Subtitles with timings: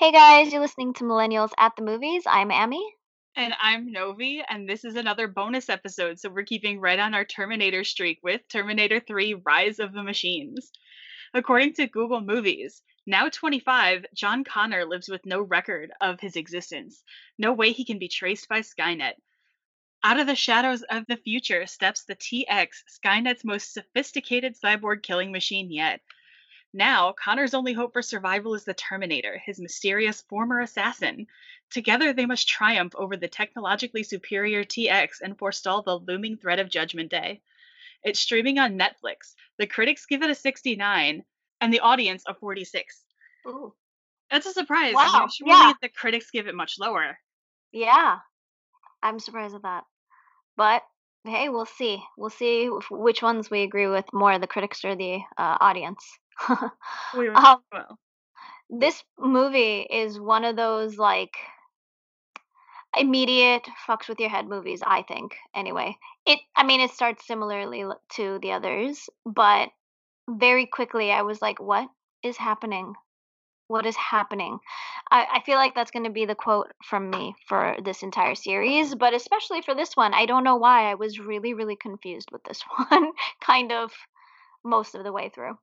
[0.00, 2.22] Hey guys, you're listening to Millennials at the Movies.
[2.26, 2.82] I'm Amy.
[3.36, 7.26] And I'm Novi, and this is another bonus episode, so we're keeping right on our
[7.26, 10.72] Terminator streak with Terminator 3 Rise of the Machines.
[11.34, 17.04] According to Google Movies, now 25, John Connor lives with no record of his existence.
[17.38, 19.16] No way he can be traced by Skynet.
[20.02, 25.30] Out of the shadows of the future steps the TX, Skynet's most sophisticated cyborg killing
[25.30, 26.00] machine yet.
[26.72, 31.26] Now, Connor's only hope for survival is the Terminator, his mysterious former assassin.
[31.70, 36.70] Together, they must triumph over the technologically superior TX and forestall the looming threat of
[36.70, 37.42] Judgment Day.
[38.04, 39.34] It's streaming on Netflix.
[39.58, 41.24] The critics give it a 69,
[41.60, 43.04] and the audience a 46.
[43.48, 43.74] Ooh.
[44.30, 44.94] That's a surprise.
[44.94, 45.72] Wow, Usually, yeah.
[45.82, 47.18] the critics give it much lower.
[47.72, 48.18] Yeah,
[49.02, 49.84] I'm surprised at that.
[50.56, 50.82] But
[51.24, 52.02] hey, we'll see.
[52.16, 56.04] We'll see which ones we agree with more, the critics or the uh, audience.
[57.16, 57.98] We were- Um, well,
[58.70, 61.34] this movie is one of those like
[62.96, 65.96] immediate fucks with your head movies i think anyway.
[66.26, 67.84] It i mean it starts similarly
[68.16, 69.68] to the others but
[70.28, 71.88] very quickly i was like what
[72.22, 72.94] is happening?
[73.68, 74.58] What is happening?
[75.10, 78.34] I, I feel like that's going to be the quote from me for this entire
[78.34, 82.30] series but especially for this one i don't know why i was really really confused
[82.32, 83.92] with this one kind of
[84.64, 85.56] most of the way through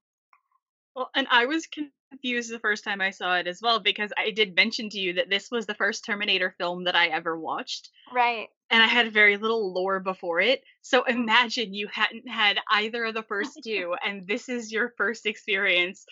[0.98, 4.32] well, and I was confused the first time I saw it as well because I
[4.32, 7.90] did mention to you that this was the first Terminator film that I ever watched.
[8.14, 10.64] right and I had very little lore before it.
[10.82, 15.26] So imagine you hadn't had either of the first two, and this is your first
[15.26, 16.06] experience.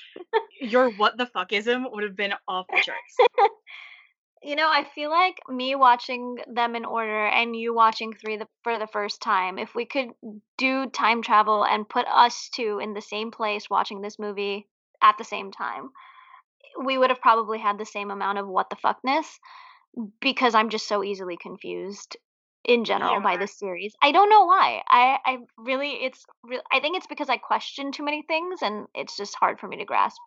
[0.61, 3.17] Your what the fuckism would have been off the charts.
[4.43, 8.47] You know, I feel like me watching them in order and you watching three the,
[8.63, 10.09] for the first time, if we could
[10.55, 14.67] do time travel and put us two in the same place watching this movie
[15.01, 15.89] at the same time,
[16.83, 19.25] we would have probably had the same amount of what the fuckness
[20.19, 22.17] because I'm just so easily confused
[22.63, 23.37] in general by Yeah.
[23.37, 23.93] this series.
[24.01, 24.83] I don't know why.
[24.87, 28.87] I I really it's re- I think it's because I question too many things and
[28.95, 30.19] it's just hard for me to grasp.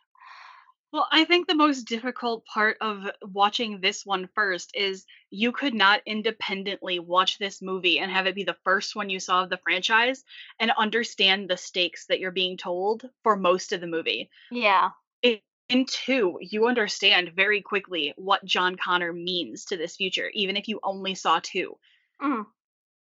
[0.91, 5.75] Well, I think the most difficult part of watching this one first is you could
[5.75, 9.51] not independently watch this movie and have it be the first one you saw of
[9.51, 10.25] the franchise
[10.59, 14.31] and understand the stakes that you're being told for most of the movie.
[14.51, 14.91] Yeah.
[15.23, 20.57] in in two, you understand very quickly what John Connor means to this future, even
[20.57, 21.77] if you only saw two.
[22.23, 22.47] Mm.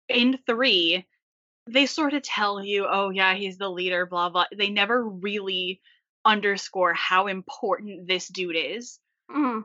[0.10, 1.06] In three,
[1.68, 4.46] they sort of tell you, oh, yeah, he's the leader, blah, blah.
[4.58, 5.82] They never really
[6.26, 9.00] underscore how important this dude is.
[9.32, 9.64] Mm.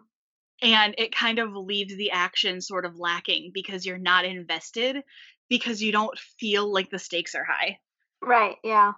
[0.62, 5.02] And it kind of leaves the action sort of lacking because you're not invested,
[5.48, 7.78] because you don't feel like the stakes are high.
[8.22, 8.92] Right, yeah.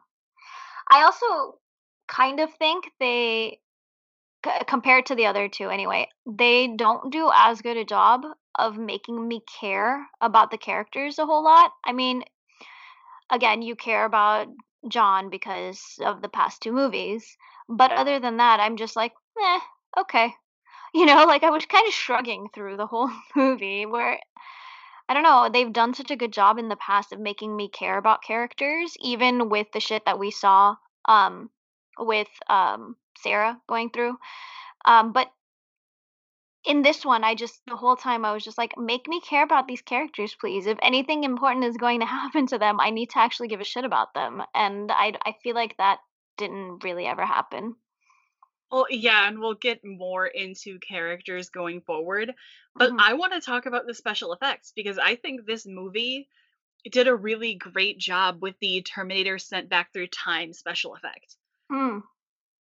[0.88, 1.58] I also
[2.06, 3.60] kind of think they,
[4.44, 8.22] c- compared to the other two anyway, they don't do as good a job
[8.58, 11.72] of making me care about the characters a whole lot.
[11.84, 12.22] I mean,
[13.30, 14.46] again, you care about
[14.88, 17.36] John because of the past two movies,
[17.68, 19.60] but other than that, I'm just like, eh,
[19.98, 20.34] okay.
[20.94, 24.18] You know, like I was kind of shrugging through the whole movie where
[25.08, 27.68] I don't know, they've done such a good job in the past of making me
[27.68, 31.50] care about characters, even with the shit that we saw um
[31.98, 34.16] with um Sarah going through.
[34.86, 35.30] Um but
[36.66, 39.42] in this one I just the whole time I was just like make me care
[39.44, 40.66] about these characters please.
[40.66, 43.64] If anything important is going to happen to them, I need to actually give a
[43.64, 44.42] shit about them.
[44.54, 45.98] And I I feel like that
[46.36, 47.76] didn't really ever happen.
[48.70, 52.34] Well, yeah, and we'll get more into characters going forward.
[52.74, 53.00] But Mhm.
[53.00, 56.28] I want to talk about the special effects because I think this movie
[56.90, 61.36] did a really great job with the Terminator sent back through time special effect.
[61.70, 62.02] Mm.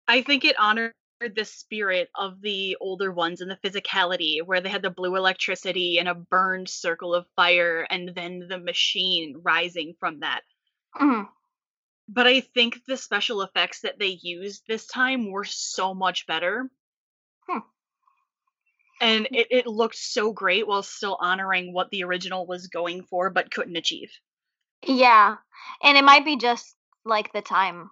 [0.08, 4.68] I think it honored the spirit of the older ones and the physicality, where they
[4.68, 9.94] had the blue electricity and a burned circle of fire, and then the machine rising
[9.98, 10.42] from that.
[11.00, 11.26] Mm.
[12.08, 16.70] But I think the special effects that they used this time were so much better.
[17.48, 17.58] Hmm.
[19.00, 23.30] And it, it looked so great while still honoring what the original was going for
[23.30, 24.10] but couldn't achieve.
[24.84, 25.36] Yeah.
[25.82, 27.90] And it might be just like the time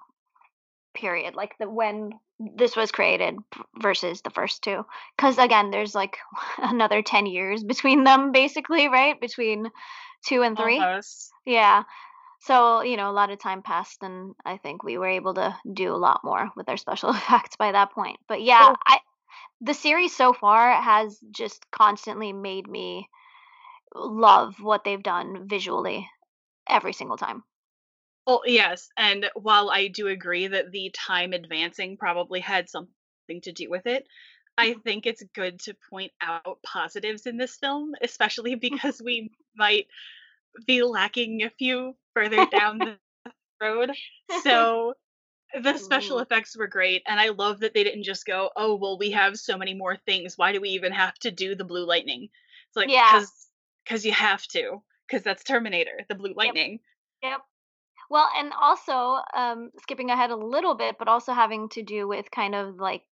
[0.94, 2.12] period, like the when
[2.56, 3.36] this was created
[3.80, 4.84] versus the first two.
[5.18, 6.18] Cuz again, there's like
[6.58, 9.20] another 10 years between them basically, right?
[9.20, 9.70] Between
[10.26, 10.78] 2 and 3.
[10.78, 11.32] Almost.
[11.44, 11.84] Yeah.
[12.40, 15.56] So, you know, a lot of time passed and I think we were able to
[15.72, 18.18] do a lot more with our special effects by that point.
[18.28, 18.76] But yeah, Oh.
[18.86, 18.98] I
[19.60, 23.08] the series so far has just constantly made me
[23.94, 26.08] love what they've done visually
[26.68, 27.44] every single time.
[28.26, 33.52] Well, yes, and while I do agree that the time advancing probably had something to
[33.52, 34.06] do with it,
[34.56, 39.88] I think it's good to point out positives in this film, especially because we might
[40.66, 42.98] be lacking a few further down the
[43.60, 43.92] road.
[44.28, 44.94] So
[45.62, 46.20] the special Ooh.
[46.20, 49.38] effects were great, and I love that they didn't just go, "Oh, well, we have
[49.38, 50.38] so many more things.
[50.38, 52.30] Why do we even have to do the blue lightning?"
[52.68, 53.04] It's like Yeah.
[53.06, 53.50] because
[53.84, 56.54] because you have to, because that's Terminator, the blue Yep.
[56.54, 56.80] lightning.
[57.22, 57.42] Yep.
[58.10, 62.30] Well, and also, um, skipping ahead a little bit, but also having to do with
[62.30, 63.04] kind of like,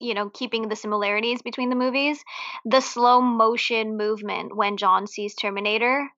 [0.00, 2.22] you know, keeping the similarities between the movies.
[2.64, 6.10] The slow motion movement when John sees Terminator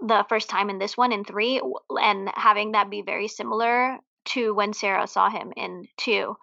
[0.00, 1.60] the first time in this one in 3
[2.00, 6.36] and having that be very similar to when Sarah saw him in 2.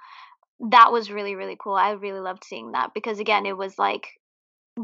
[0.72, 1.76] That was really, really cool.
[1.76, 4.10] I really loved seeing that because, again, it was like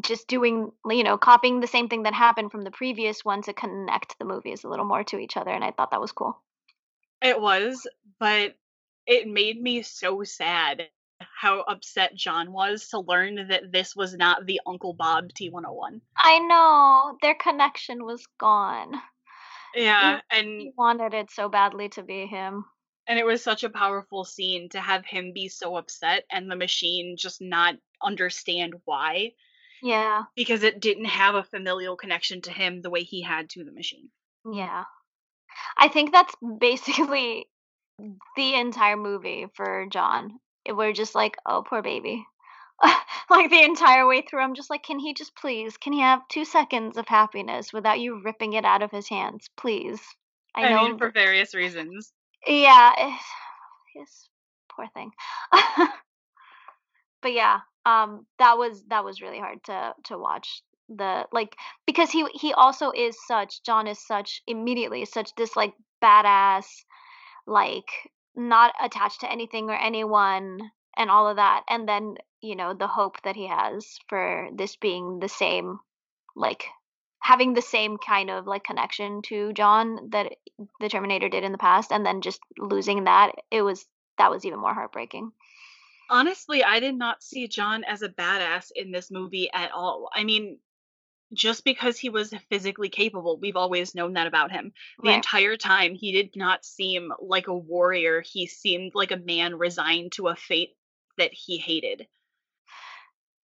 [0.03, 3.53] just doing you know, copying the same thing that happened from the previous one to
[3.53, 6.41] connect the movies a little more to each other, and I thought that was cool.
[7.21, 7.87] It was,
[8.19, 8.55] but
[9.05, 10.89] it made me so sad
[11.19, 16.01] how upset John was to learn that this was not the Uncle Bob T101.
[16.17, 18.93] I know, their connection was gone.
[19.75, 22.65] He Yeah, he and wanted it so badly to be him.
[23.07, 26.55] and it was such a powerful scene to have him be so upset and the
[26.55, 29.33] machine just not understand why
[29.81, 33.63] Yeah, because it didn't have a familial connection to him the way he had to
[33.63, 34.09] the machine.
[34.51, 34.85] yeah.
[35.77, 37.47] I think that's basically
[38.35, 40.39] the entire movie for John.
[40.67, 42.25] We're just like, "Oh, poor baby."
[43.29, 46.27] Like, the entire way through, I'm just like, "Can he just please can he have
[46.29, 50.01] 2 seconds of happiness without you ripping it out of his hands, please?"
[50.55, 52.11] I I mean, know for various reasons.
[52.45, 52.93] Yeah,
[53.95, 54.29] yes,
[54.69, 55.11] poor thing.
[57.21, 60.61] But yeah, um, that was that was really hard to to watch.
[60.89, 61.55] The like
[61.85, 65.73] because he he also is such John is such immediately such this like
[66.03, 66.65] badass,
[67.47, 67.89] like
[68.35, 70.59] not attached to anything or anyone
[70.97, 71.63] and all of that.
[71.69, 75.79] And then, you know, the hope that he has for this being the same
[76.35, 76.65] like
[77.19, 80.33] having the same kind of like connection to John that
[80.79, 83.85] the Terminator did in the past and then just losing that, it was
[84.17, 85.31] that was even more heartbreaking.
[86.11, 90.09] Honestly, I did not see John as a badass in this movie at all.
[90.13, 90.59] I mean,
[91.33, 94.73] just because he was physically capable, we've always known that about him.
[95.01, 95.15] The Right.
[95.15, 98.19] entire time, he did not seem like a warrior.
[98.19, 100.75] He seemed like a man resigned to a fate
[101.17, 102.09] that he hated.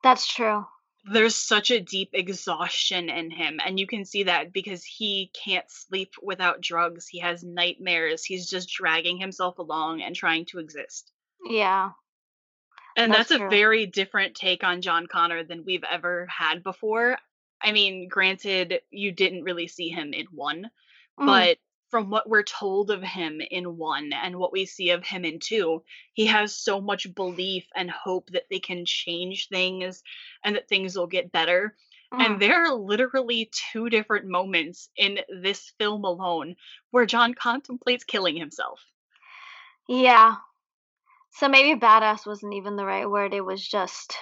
[0.03, 0.65] That's true.
[1.05, 5.71] There's such a deep exhaustion in him, and you can see that because he can't
[5.71, 7.07] sleep without drugs.
[7.07, 8.25] He has nightmares.
[8.25, 11.13] He's just dragging himself along and trying to exist.
[11.49, 11.91] Yeah,
[12.97, 17.17] And that's that's a very different take on John Connor than we've ever had before.
[17.61, 20.69] I mean, granted, you didn't really see him in 1,
[21.17, 21.47] Mhm.
[21.47, 21.59] but
[21.89, 25.39] from what we're told of him in 1 and what we see of him in
[25.39, 25.83] 2,
[26.13, 30.03] he has so much belief and hope that they can change things
[30.43, 31.77] and that things will get better.
[32.19, 32.41] And Mhm.
[32.41, 36.57] there are literally 2 different moments in this film alone
[36.91, 38.91] where John contemplates killing himself.
[39.87, 40.37] Yeah.
[41.39, 43.33] So maybe badass wasn't even the right word.
[43.33, 44.17] It was just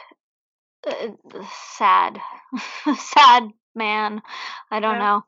[0.87, 1.45] uh, uh,
[1.75, 2.19] sad.
[2.97, 3.43] sad
[3.75, 4.21] man.
[4.71, 4.99] I don't Yeah.
[4.99, 5.25] know.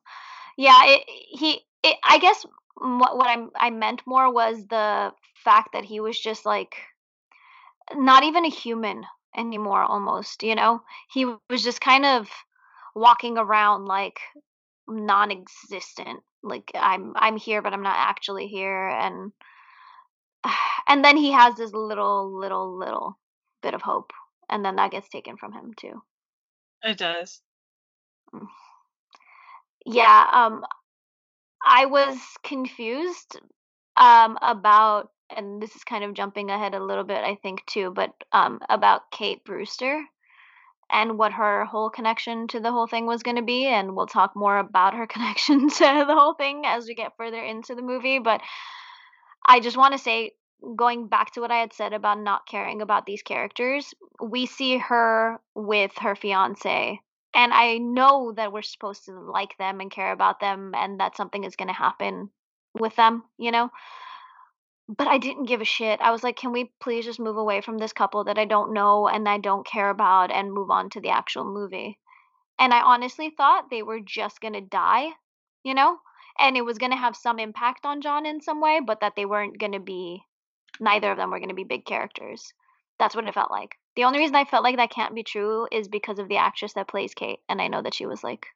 [0.58, 2.46] Yeah, it, he it, I guess
[2.78, 5.14] what what I'm I meant more was the
[5.44, 6.76] fact that he was just like
[7.96, 10.82] not even a human anymore almost, you know?
[11.12, 12.30] He was just kind of
[12.96, 14.20] walking around like
[14.88, 16.22] non-existent.
[16.44, 19.32] Like I'm I'm here but I'm not actually here and
[20.88, 23.18] and then he has this little little little
[23.62, 24.12] bit of hope
[24.50, 26.02] and then that gets taken from him too.
[26.84, 27.42] It does.
[28.34, 28.48] Mm.
[29.86, 30.66] Yeah, um
[31.66, 33.40] I was confused
[33.96, 37.92] um about and this is kind of jumping ahead a little bit I think too,
[37.92, 40.04] but um about Kate Brewster
[40.90, 44.08] and what her whole connection to the whole thing was going to be and we'll
[44.08, 47.82] talk more about her connection to the whole thing as we get further into the
[47.82, 48.42] movie, but
[49.48, 50.32] I just want to say
[50.76, 54.78] going back to what I had said about not caring about these characters, we see
[54.78, 57.00] her with her fiance
[57.34, 61.16] and I know that we're supposed to like them and care about them and that
[61.16, 62.32] something is going to happen
[62.74, 63.70] with them, you know?
[64.90, 66.02] But I didn't give a shit.
[66.02, 68.74] I was like, "Can we please just move away from this couple that I don't
[68.74, 72.00] know and I don't care about and move on to the actual movie?"
[72.58, 75.12] And I honestly thought they were just gonna die,
[75.64, 76.00] you know?
[76.40, 79.26] And it was gonna have some impact on John in some way, but that they
[79.26, 80.24] weren't gonna be
[80.80, 82.54] neither of them were gonna be big characters.
[83.00, 83.76] That's what it felt like.
[83.96, 86.74] The only reason I felt like that can't be true is because of the actress
[86.74, 88.48] that plays Kate, and I know that she was, like,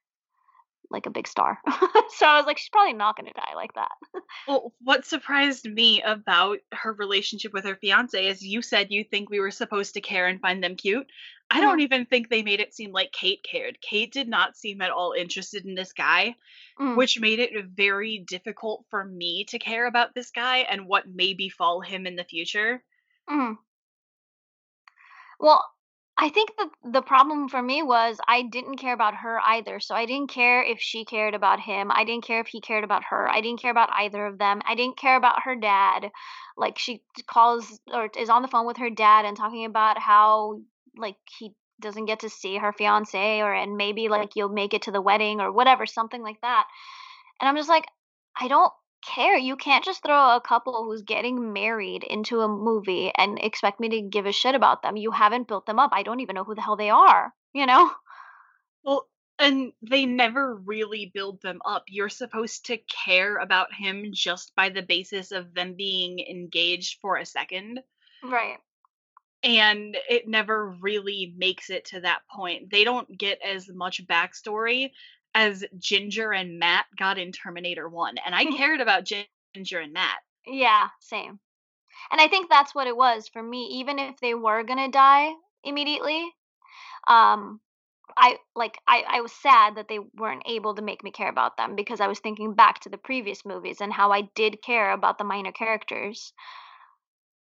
[0.91, 1.59] like a big star.
[2.09, 3.91] so I was like, she's probably not gonna die like that.
[4.45, 9.29] Well, what surprised me about her relationship with her fiance is you said you think
[9.31, 11.11] we were supposed to care and find them cute.
[11.49, 13.81] I Mhm, don't even think they made it seem like Kate cared.
[13.81, 16.35] Kate did not seem at all interested in this guy,
[16.79, 21.07] mhm, which made it very difficult for me to care about this guy and what
[21.09, 22.83] may befall him in the future.
[23.27, 23.57] mhm.
[25.39, 25.69] Well,
[26.21, 29.79] I think that the problem for me was I didn't care about her either.
[29.79, 31.91] So I didn't care if she cared about him.
[31.91, 33.27] I didn't care if he cared about her.
[33.27, 34.61] I didn't care about either of them.
[34.63, 36.11] I didn't care about her dad.
[36.55, 40.59] Like she calls or is on the phone with her dad and talking about how
[40.95, 44.83] like he doesn't get to see her fiance or and maybe like you'll make it
[44.83, 46.67] to the wedding or whatever, something like that.
[47.39, 47.87] And I'm just like,
[48.39, 48.71] I don't
[49.01, 49.37] care.
[49.37, 53.89] You can't just throw a couple who's getting married into a movie and expect me
[53.89, 54.95] to give a shit about them.
[54.97, 55.91] You haven't built them up.
[55.93, 57.91] I don't even know who the hell they are, you know?
[58.83, 59.07] Well,
[59.39, 61.85] and they never really build them up.
[61.87, 67.17] You're supposed to care about him just by the basis of them being engaged for
[67.17, 67.81] a second.
[68.23, 68.57] Right.
[69.43, 72.69] and it never really makes it to that point.
[72.71, 74.91] They don't get as much backstory
[75.33, 78.15] as Ginger and Matt got in Terminator 1.
[78.25, 80.19] And I cared about Ginger and Matt.
[80.45, 81.39] yeah, same.
[82.11, 83.79] And I think that's what it was for me.
[83.79, 85.31] Even if they were gonna die
[85.63, 86.33] immediately,
[87.07, 87.59] um,
[88.17, 91.57] I like I, I was sad that they weren't able to make me care about
[91.57, 94.91] them because I was thinking back to the previous movies and how I did care
[94.91, 96.33] about the minor characters.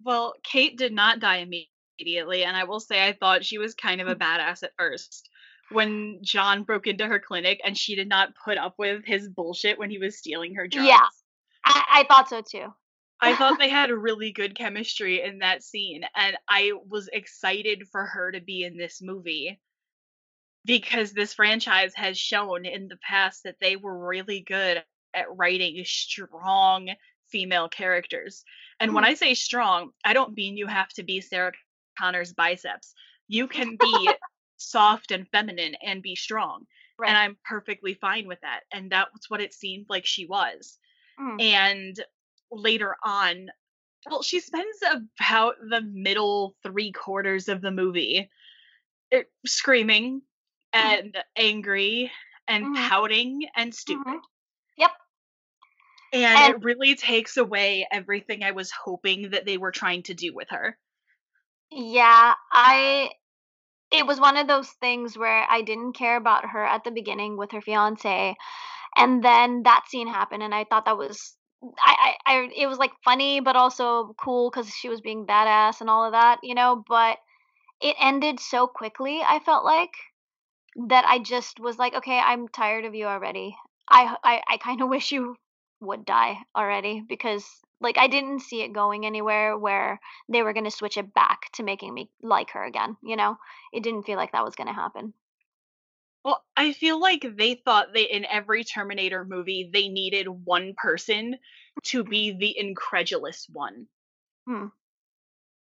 [0.04, 4.02] Well, Kate did not die immediately, and I will say I thought she was kind
[4.02, 5.30] of a badass at first.
[5.74, 9.78] When John broke into her clinic and she did not put up with his bullshit
[9.78, 10.88] when he was stealing her drugs.
[10.88, 11.06] Yeah.
[11.66, 12.74] I, I thought so too.
[13.20, 18.06] I thought they had really good chemistry in that scene, and I was excited for
[18.06, 19.60] her to be in this movie
[20.66, 25.84] because this franchise has shown in the past that they were really good at writing
[25.86, 26.90] strong
[27.28, 28.44] female characters.
[28.80, 29.08] And when Mhm.
[29.08, 31.54] I say strong, I don't mean you have to be Sarah
[31.98, 32.94] Connor's biceps.
[33.28, 34.10] You can be
[34.64, 36.66] soft and feminine and be strong.
[37.06, 38.62] And I'm perfectly fine with that.
[38.72, 40.80] And that's what it seemed like she was
[41.20, 41.40] Mm.
[41.40, 41.96] and
[42.52, 43.50] later on
[44.10, 44.80] well she spends
[45.20, 48.30] about the middle three quarters of the movie
[49.12, 50.22] eh, screaming
[50.74, 52.12] and angry
[52.48, 52.90] and Mhm.
[52.90, 54.22] pouting and stupid Mhm.
[54.78, 54.92] Yep.
[56.14, 60.14] and And it really takes away everything i was hoping that they were trying to
[60.14, 60.78] do with her
[61.72, 63.12] yeah, I
[63.94, 67.38] it was one of those things where I didn't care about her at the beginning
[67.38, 68.36] with her fiance,
[68.96, 71.36] and then that scene happened, and I thought that was
[71.86, 75.82] I I, I it was like funny, but also cool because she was being badass
[75.82, 76.84] and all of that, you know.
[76.88, 77.20] But
[77.82, 79.22] it ended so quickly.
[79.26, 79.92] I felt like
[80.88, 83.56] that I just was like, okay, I'm tired of you already.
[83.90, 85.36] I I, I kind of wish you
[85.82, 87.46] would die already because
[87.84, 90.00] like I didn't see it going anywhere where
[90.30, 93.38] they were going to switch it back to making me like her again, you know?
[93.74, 95.14] It didn't feel like that was going to happen.
[96.24, 101.38] well i feel like they thought that in every terminator movie they needed one person
[101.84, 103.88] to be the incredulous one
[104.48, 104.68] Hmm.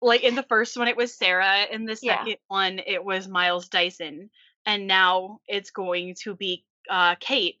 [0.02, 2.18] like in the first one it was Sarah, in the Yeah.
[2.18, 4.30] second one it was Miles Dyson,
[4.66, 7.58] and now it's going to be uh Kate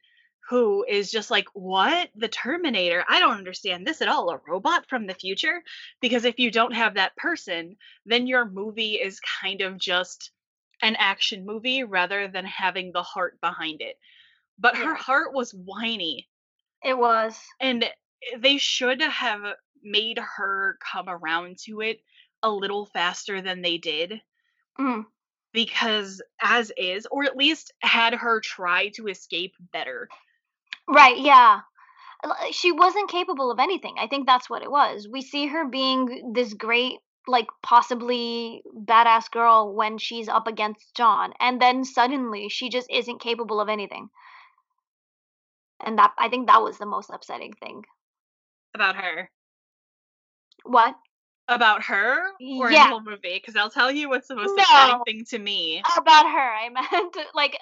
[0.48, 2.10] who is just like, "What?
[2.14, 3.04] The Terminator?
[3.08, 4.30] I don't understand this at all.
[4.30, 5.62] A robot from the future?"
[6.00, 10.30] Because if you don't have that person, then your movie is kind of just
[10.82, 13.98] an action movie rather than having the heart behind it.
[14.58, 16.28] But her heart was whiny
[16.84, 17.40] It was.
[17.60, 17.90] and
[18.38, 22.00] they should have made her come around to it
[22.42, 24.20] a little faster than they did
[24.78, 25.06] Mm.
[25.52, 30.08] because as is or at least had her try to escape better
[30.88, 31.60] Right, yeah.
[32.52, 33.96] She wasn't capable of anything.
[33.98, 35.06] I think that's what it was.
[35.10, 41.32] We see her being this great like possibly badass girl when she's up against John
[41.40, 44.10] and then suddenly she just isn't capable of anything.
[45.84, 47.84] And that I think that was the most upsetting thing.
[48.74, 49.30] about her
[50.64, 50.94] What?
[51.48, 52.16] about her
[52.58, 52.88] or in the Yeah.
[52.88, 56.54] whole movie because i'll tell you what's the most upsetting thing to me About her.
[56.54, 57.58] I meant like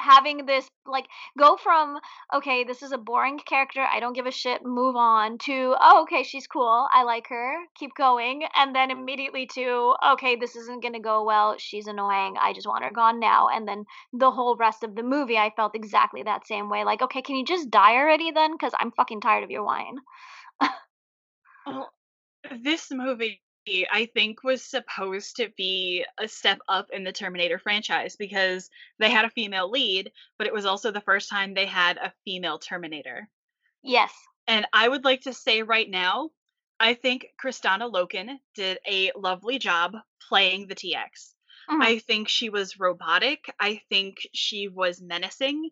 [0.00, 1.06] having this like
[1.38, 1.98] go from
[2.34, 6.02] okay, this is a boring character, I don't give a shit, move on to oh
[6.02, 10.82] okay, she's cool, I like her, keep going, and then immediately to okay, this isn't
[10.82, 13.48] gonna go well, she's annoying, I just want her gone now.
[13.48, 16.84] And then the whole rest of the movie I felt exactly that same way.
[16.84, 18.52] Like, okay, can you just die already then?
[18.52, 19.96] Because I'm fucking tired of your whine
[22.62, 28.16] this movie I think was supposed to be a step up in the Terminator franchise
[28.16, 31.96] because they had a female lead, but it was also the first time they had
[31.96, 33.28] a female Terminator.
[33.82, 34.12] Yes.
[34.46, 36.30] And I would like to say right now,
[36.78, 39.96] I think Kristanna Loken did a lovely job
[40.28, 41.34] playing the TX.
[41.68, 41.82] Mhm.
[41.82, 43.52] I think she was robotic.
[43.58, 45.70] I think she was menacing.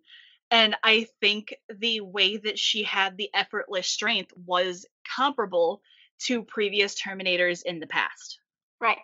[0.50, 4.86] And I think the way that she had the effortless strength was
[5.16, 5.82] comparable
[6.24, 8.38] to previous Terminators in the past.
[8.80, 8.98] Right.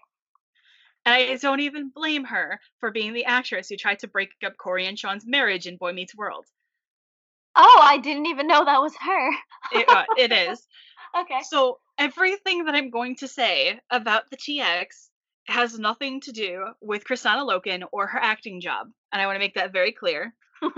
[1.05, 4.57] And I don't even blame her for being the actress who tried to break up
[4.59, 6.45] Cory and Shawn's marriage in Boy Meets World.
[7.57, 9.31] Oh, I didn't even know that was her.
[9.73, 10.67] It, uh, it is.
[11.19, 11.41] Okay.
[11.43, 15.09] So everything that I'm going to say about the TX
[15.49, 18.87] has nothing to do with Kristanna Loken or her acting job.
[19.13, 20.33] And I want to make that very clear.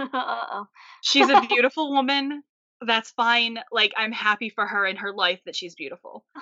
[1.03, 2.43] She's a beautiful woman.
[2.85, 3.59] That's fine.
[3.71, 6.25] Like, I'm happy for her in her life that she's beautiful.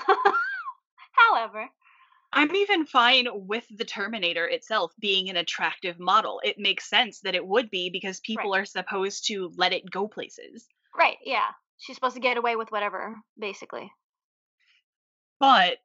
[1.13, 1.69] However,
[2.33, 6.41] I'm even fine with the Terminator itself being an attractive model.
[6.45, 10.07] It makes sense that it would be because people are supposed to let it go
[10.09, 10.67] places.
[10.97, 11.49] right, yeah.
[11.79, 13.91] She's supposed to get away with whatever, basically.
[15.41, 15.79] But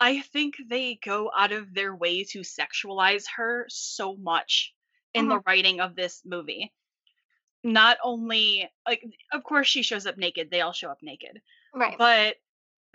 [0.00, 4.74] I think they go out of their way to sexualize her so much
[5.14, 5.48] in the mm-hmm.
[5.48, 6.72] writing of this movie.
[7.64, 11.40] Not only, like, of course, she shows up naked, they all show up naked.
[11.74, 11.96] Right.
[11.96, 12.36] But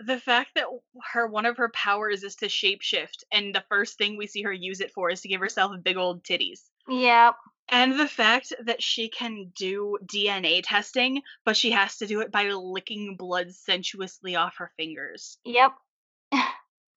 [0.00, 0.66] the fact that
[1.12, 4.52] her one of her powers is to shapeshift, and the first thing we see her
[4.52, 6.60] use it for is to give herself big old titties.
[6.88, 7.34] Yep.
[7.70, 12.32] And the fact that she can do DNA testing, but she has to do it
[12.32, 15.38] by licking blood sensuously off her fingers.
[15.44, 15.72] Yep.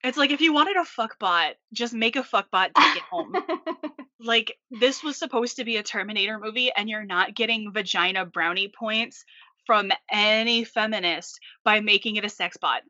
[0.02, 3.34] It's like if you wanted a fuckbot, just make a fuckbot take it home.
[4.20, 8.72] like this was supposed to be a Terminator movie, and you're not getting vagina brownie
[8.76, 9.24] points
[9.66, 12.82] from any feminist by making it a sex bot.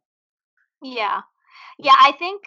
[0.82, 1.20] yeah.
[1.78, 2.42] Yeah, I think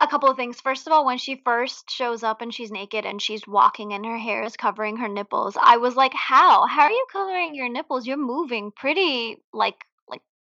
[0.00, 0.60] a couple of things.
[0.60, 4.04] First of all, when she first shows up and she's naked and she's walking and
[4.04, 6.66] her hair is covering her nipples, I was like, "How?
[6.66, 8.06] How are you covering your nipples?
[8.06, 9.84] You're moving pretty like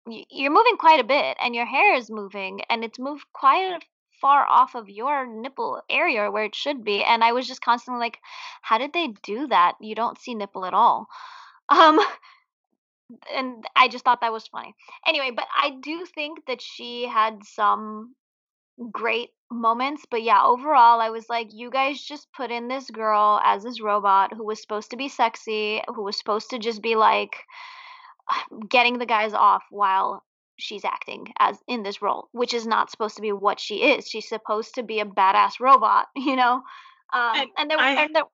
[0.06, 3.80] you're moving quite a bit and your hair is moving and it's moved quite
[4.20, 8.00] far off of your nipple area where it should be." And I was just constantly
[8.00, 8.18] like,
[8.62, 9.74] "How did they do that?
[9.80, 11.08] You don't see nipple at all."
[11.70, 11.98] Um
[13.34, 14.74] and I just thought that was funny.
[15.06, 18.14] Anyway, but I do think that she had some
[18.90, 20.04] great moments.
[20.10, 23.80] But yeah, overall, I was like, you guys just put in this girl as this
[23.80, 27.36] robot who was supposed to be sexy, who was supposed to just be like
[28.68, 30.22] getting the guys off while
[30.56, 34.08] she's acting as in this role, which is not supposed to be what she is.
[34.08, 36.62] She's supposed to be a badass robot, you know.
[37.12, 38.24] Um, And and there, I- and there,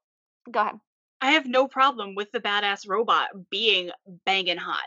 [0.50, 0.81] go ahead.
[1.22, 3.90] I have no problem with the badass robot being
[4.24, 4.87] banging hot.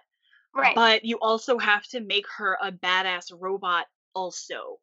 [0.55, 0.75] Right.
[0.75, 3.85] But you also have to make her a badass robot
[4.15, 4.79] also.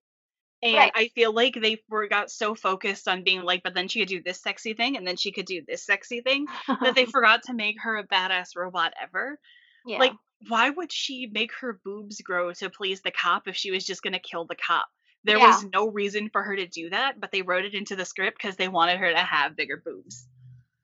[0.62, 0.92] And Right.
[0.94, 4.09] I feel like they were got so focused on being like, but then she could
[4.09, 7.44] do this sexy thing and then she could do this sexy thing that they forgot
[7.44, 9.38] to make her a badass robot ever.
[9.87, 9.99] Yeah.
[9.99, 10.12] Like,
[10.49, 14.03] why would she make her boobs grow to please the cop if she was just
[14.03, 14.88] gonna kill the cop?
[15.25, 15.49] There Yeah.
[15.49, 18.38] was no reason for her to do that, but they wrote it into the script
[18.40, 20.27] because they wanted her to have bigger boobs.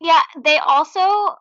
[0.01, 1.37] Yeah, they also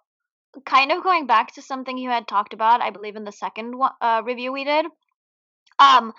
[0.65, 3.77] kind of going back to something you had talked about, I believe in the second
[3.77, 4.85] one, uh, review we did.
[5.79, 6.13] Um,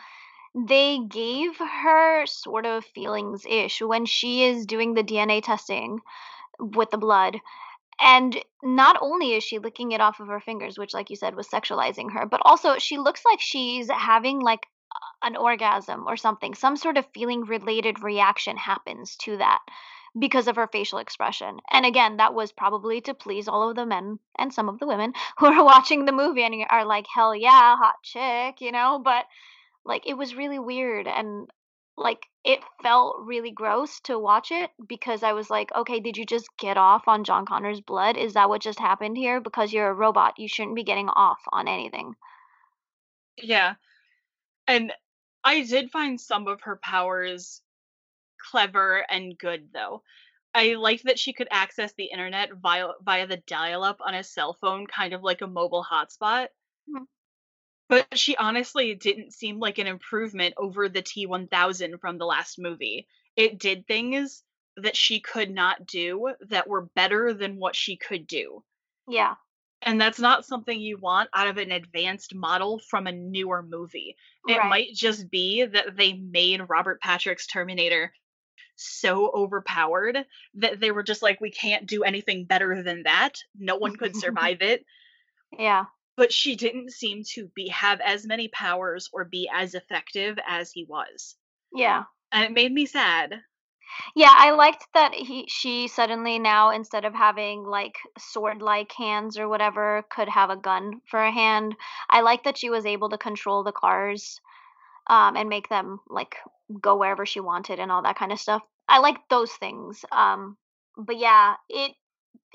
[0.55, 6.01] they gave her sort of feelings ish when she is doing the DNA testing
[6.59, 7.39] with the blood.
[8.01, 11.35] And not only is she licking it off of her fingers, which, like you said,
[11.35, 14.67] was sexualizing her, but also she looks like she's having like
[15.23, 16.55] an orgasm or something.
[16.55, 19.61] Some sort of feeling related reaction happens to that
[20.19, 21.59] because of her facial expression.
[21.71, 24.87] And again, that was probably to please all of the men and some of the
[24.87, 29.01] women who are watching the movie and are like, hell yeah, hot chick, you know?
[29.03, 29.25] But
[29.85, 31.49] like, it was really weird and
[31.97, 36.25] like, it felt really gross to watch it because I was like, okay, did you
[36.27, 38.17] just get off on John Connor's blood?
[38.17, 39.41] Is that what just happened here?
[39.41, 42.15] Because you're a robot, you shouldn't be getting off on anything.
[43.43, 43.75] Yeah.
[44.69, 44.93] And
[45.45, 47.63] I did find some of her powers
[48.39, 50.03] clever and good though.
[50.55, 54.55] I liked that she could access the internet via via the dial-up on a cell
[54.55, 56.49] phone, kind of like a mobile hotspot.
[56.89, 57.07] Mhm.
[57.89, 63.07] But she honestly didn't seem like an improvement over the T1000 from the last movie.
[63.37, 64.43] It did things
[64.77, 68.63] that she could not do that were better than what she could do.
[69.09, 69.35] Yeah.
[69.83, 74.17] And that's not something you want out of an advanced model from a newer movie.
[74.49, 74.69] It right.
[74.69, 78.13] might just be that they made Robert Patrick's Terminator
[78.77, 80.19] so overpowered
[80.55, 83.35] that they were just like, we can't do anything better than that.
[83.59, 84.85] No one could survive it.
[85.59, 85.85] Yeah.
[86.17, 90.73] But she didn't seem to be have as many powers or be as effective as
[90.73, 91.37] he was.
[91.75, 92.05] Yeah.
[92.33, 93.43] And it made me sad.
[94.15, 99.49] Yeah, I liked that he she suddenly now instead of having like sword-like hands or
[99.49, 101.77] whatever, could have a gun for a hand.
[102.11, 104.41] I like that she was able to control the cars
[105.07, 106.37] um, and make them like
[106.81, 108.63] go wherever she wanted and all that kind of stuff.
[108.89, 110.05] I like those things.
[110.11, 110.57] Um,
[110.97, 111.93] but yeah, it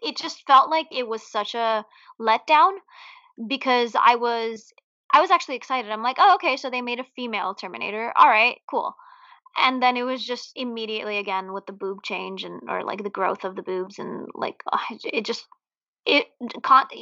[0.03, 1.85] it just felt like it was such a
[2.19, 2.73] letdown
[3.47, 4.71] because I was
[5.13, 5.91] I was actually excited.
[5.91, 8.13] I'm like, oh, okay, so they made a female Terminator.
[8.15, 8.95] All right, cool.
[9.57, 13.09] And then it was just immediately again with the boob change and or like the
[13.09, 15.45] growth of the boobs and like ah, it just
[16.05, 16.27] it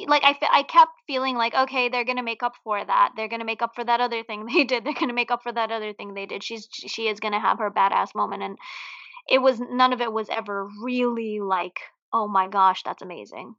[0.08, 3.46] like I, I kept feeling like okay they're gonna make up for that they're gonna
[3.46, 5.94] make up for that other thing they did they're gonna make up for that other
[5.94, 8.58] thing they did she's she is gonna have her badass moment and
[9.30, 11.80] it was none of it was ever really like
[12.12, 13.56] oh my gosh that's amazing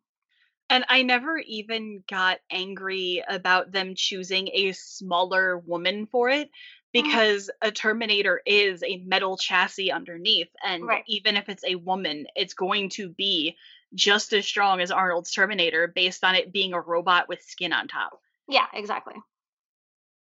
[0.71, 6.51] And I never even got angry about them choosing a smaller woman for it
[6.97, 7.03] Mhm.
[7.05, 10.49] because a Terminator is a metal chassis underneath.
[10.65, 13.59] And right even if it's a woman, it's going to be
[13.95, 17.89] just as strong as Arnold's Terminator based on it being a robot with skin on
[17.89, 18.21] top.
[18.49, 19.15] yeah exactly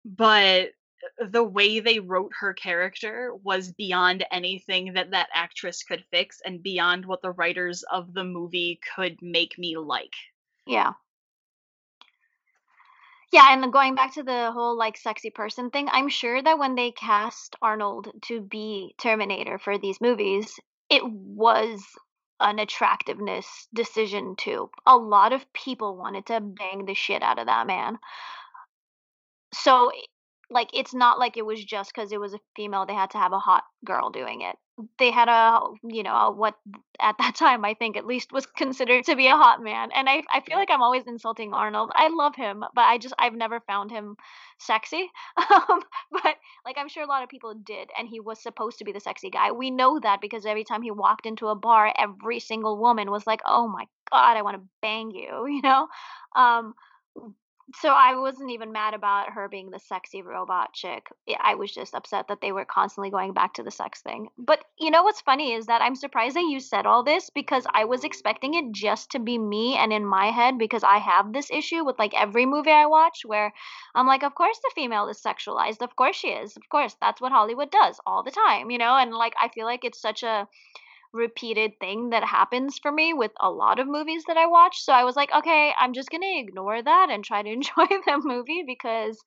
[0.03, 0.73] But
[1.19, 6.61] the way they wrote her character was beyond anything that that actress could fix and
[6.61, 10.15] beyond what the writers of the movie could make me like.
[10.69, 10.93] Yeah
[13.31, 16.75] Yeah, and going back to the whole like sexy person thing, I'm sure that when
[16.75, 21.83] they cast Arnold to be Terminator for these movies, it was
[22.39, 24.71] an attractiveness decision too.
[24.87, 27.99] A lot of people wanted to bang the shit out of that man.
[29.53, 29.91] So,
[30.49, 33.19] like, it's not like it was just because it was a female, they had to
[33.19, 34.55] have a hot girl doing it.
[34.97, 36.55] They had a you know, what
[37.01, 40.07] at that time, I think, at least, was considered to be a hot man, and
[40.09, 41.91] I I feel like I'm always insulting Arnold.
[41.95, 44.15] I love him, but I just I've never found him
[44.59, 45.09] sexy.
[45.69, 48.85] Um, but, like, I'm sure a lot of people did, and he was supposed to
[48.85, 49.51] be the sexy guy.
[49.51, 53.25] We know that because every time he walked into a bar, every single woman was
[53.27, 55.87] like, "Oh my god, I wanna bang you," you know?
[56.35, 56.73] Um
[57.75, 61.07] so I wasn't even mad about her being the sexy robot chick.
[61.39, 64.27] I was just upset that they were constantly going back to the sex thing.
[64.37, 67.65] But you know what's funny is that I'm surprised that you said all this because
[67.73, 71.31] I was expecting it just to be me and in my head because I have
[71.31, 73.53] this issue with like every movie I watch where
[73.93, 75.81] I'm like, of course the female is sexualized.
[75.81, 76.57] Of course she is.
[76.57, 78.95] Of course that's what Hollywood does all the time, you know?
[78.95, 80.47] And like I feel like it's such a
[81.13, 84.81] repeated thing that happens for me with a lot of movies that I watch.
[84.81, 87.87] So I was like, okay, I'm just going to ignore that and try to enjoy
[87.87, 89.19] the movie because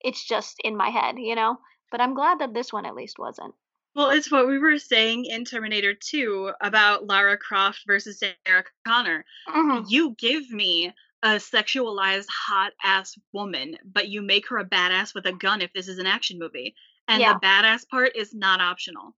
[0.00, 1.58] it's just in my head, you know?
[1.90, 3.54] But I'm glad that this one at least wasn't.
[3.94, 9.24] Well, it's what we were saying in Terminator 2 about Lara Croft versus Sarah Connor.
[9.46, 10.92] hmm You give me
[11.22, 15.72] a sexualized hot ass woman, but you make her a badass with a gun if
[15.72, 16.74] this is an action movie.
[17.08, 19.14] And the badass part is not optional.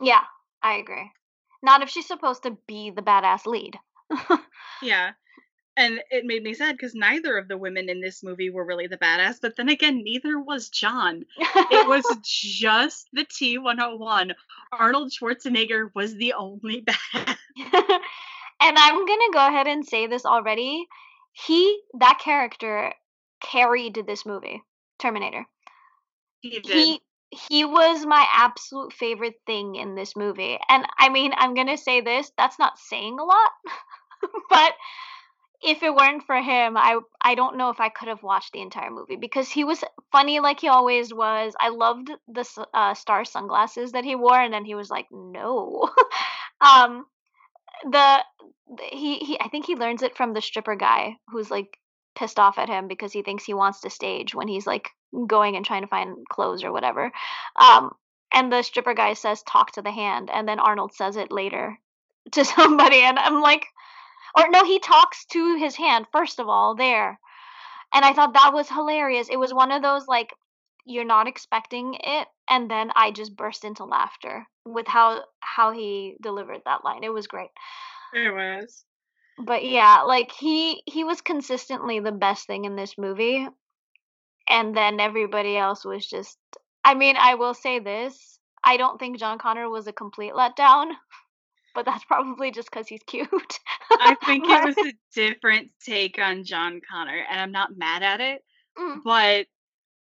[0.00, 0.24] Yeah,
[0.62, 1.12] I agree.
[1.62, 3.78] Not if she's supposed to be the badass lead.
[4.82, 5.12] Yeah.
[5.76, 8.86] And it made me sad because neither of the women in this movie were really
[8.86, 11.24] the badass, but then again, neither was John.
[11.38, 14.34] It was just the T 101.
[14.72, 16.82] Arnold Schwarzenegger was the only
[17.14, 17.36] badass.
[17.56, 20.86] and I'm going to go ahead and say this already.
[21.32, 22.92] He, that character,
[23.40, 24.62] carried this movie,
[24.98, 25.46] Terminator.
[26.40, 26.66] He did.
[26.66, 30.58] He he was my absolute favorite thing in this movie.
[30.68, 33.50] And I mean, I'm going to say this, that's not saying a lot,
[34.50, 34.72] but
[35.62, 38.62] if it weren't for him, I I don't know if I could have watched the
[38.62, 41.54] entire movie because he was funny like he always was.
[41.60, 45.90] I loved the uh, star sunglasses that he wore, and then he was like, "No."
[46.62, 47.04] um,
[47.84, 48.24] the,
[48.68, 51.76] the he he I think he learns it from the stripper guy who's like
[52.14, 54.88] pissed off at him because he thinks he wants to stage when he's like
[55.26, 57.12] going and trying to find clothes or whatever.
[57.56, 57.92] Um,
[58.32, 61.78] and the stripper guy says, "Talk to the hand," and then Arnold says it later
[62.32, 63.66] to somebody, and I'm like
[64.36, 67.18] or no, he talks to his hand first of all there.
[67.92, 69.28] And I thought that was hilarious.
[69.28, 70.32] It was one of those like
[70.86, 76.16] you're not expecting it and then I just burst into laughter with how how he
[76.22, 77.04] delivered that line.
[77.04, 77.50] It was great.
[78.14, 78.84] It was.
[79.38, 83.46] But yeah, like he he was consistently the best thing in this movie
[84.50, 86.38] and then everybody else was just
[86.84, 88.38] I mean, I will say this.
[88.64, 90.92] I don't think John Connor was a complete letdown,
[91.74, 93.28] but that's probably just cuz he's cute.
[93.90, 98.20] I think it was a different take on John Connor, and I'm not mad at
[98.20, 98.44] it,
[98.78, 99.46] mm, but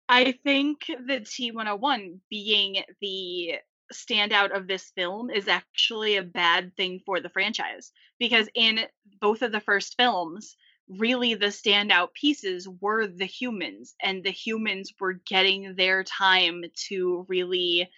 [0.10, 3.60] I think the T101 being the
[3.94, 8.82] standout of this film is actually a bad thing for the franchise because in
[9.20, 10.56] both of the first films,
[10.98, 17.26] really the standout pieces were the humans, and the humans were getting their time to
[17.30, 17.90] really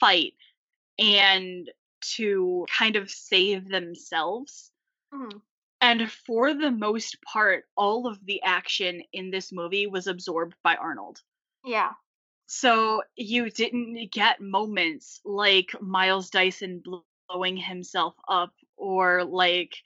[0.00, 0.34] fight
[0.98, 4.72] and to kind of save themselves.
[5.12, 5.42] Mhm.
[5.80, 10.76] And for the most part, all of the action in this movie was absorbed by
[10.76, 11.22] Arnold.
[11.64, 11.94] Yeah.
[12.46, 16.82] So you didn't get moments like Miles Dyson
[17.28, 19.76] blowing himself up or like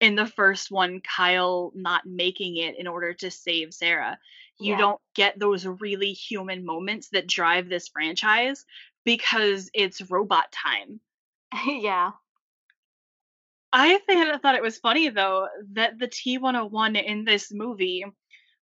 [0.00, 4.18] in the first one Kyle not making it in order to save Sarah.
[4.58, 4.78] You Yeah.
[4.78, 8.64] don't get those really human moments that drive this franchise
[9.04, 11.00] because it's robot time.
[11.66, 12.12] yeah.
[13.72, 18.04] I think thought it was funny though that the T101 in this movie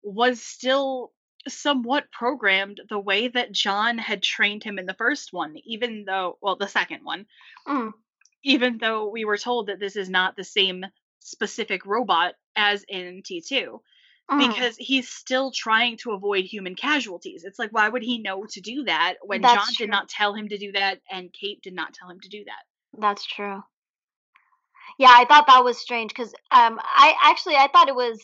[0.01, 1.11] was still
[1.47, 6.37] somewhat programmed the way that John had trained him in the first one, even though,
[6.41, 7.25] well, the second one,
[7.67, 7.91] Mm.
[8.43, 10.85] even though we were told that this is not the same
[11.23, 13.81] specific robot as in T2,
[14.29, 14.49] Mhm.
[14.49, 17.43] because he's still trying to avoid human casualties.
[17.43, 19.85] It's like, why would he know to do that when That's John true.
[19.85, 22.43] did not tell him to do that and Kate did not tell him to do
[22.45, 22.63] that?
[22.99, 23.63] That's true.
[24.97, 28.21] Yeah, I thought that was strange because um, I actually I thought it was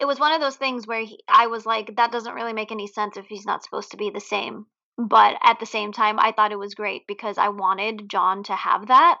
[0.00, 2.70] it was one of those things where he, I was like, that doesn't really make
[2.70, 4.66] any sense if he's not supposed to be the same.
[4.96, 8.54] But at the same time, I thought it was great because I wanted John to
[8.54, 9.18] have that,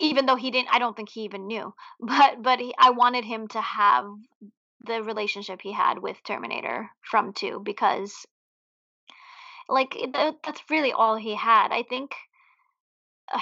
[0.00, 0.68] even though he didn't.
[0.72, 4.06] I don't think he even knew, but but he, I wanted him to have
[4.84, 8.26] the relationship he had with Terminator from two because
[9.68, 11.72] like that's really all he had.
[11.72, 12.12] I think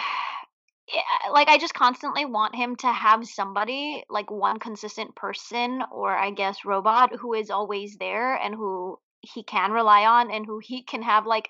[0.93, 6.15] yeah, like I just constantly want him to have somebody, like one consistent person or
[6.15, 10.59] I guess robot who is always there and who he can rely on and who
[10.59, 11.49] he can have like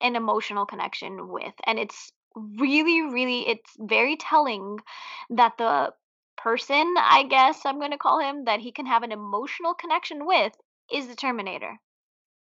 [0.00, 1.54] an emotional connection with.
[1.64, 4.78] And it's really really it's very telling
[5.30, 5.92] that the
[6.36, 10.26] person, I guess I'm going to call him that he can have an emotional connection
[10.26, 10.52] with
[10.92, 11.78] is the Terminator.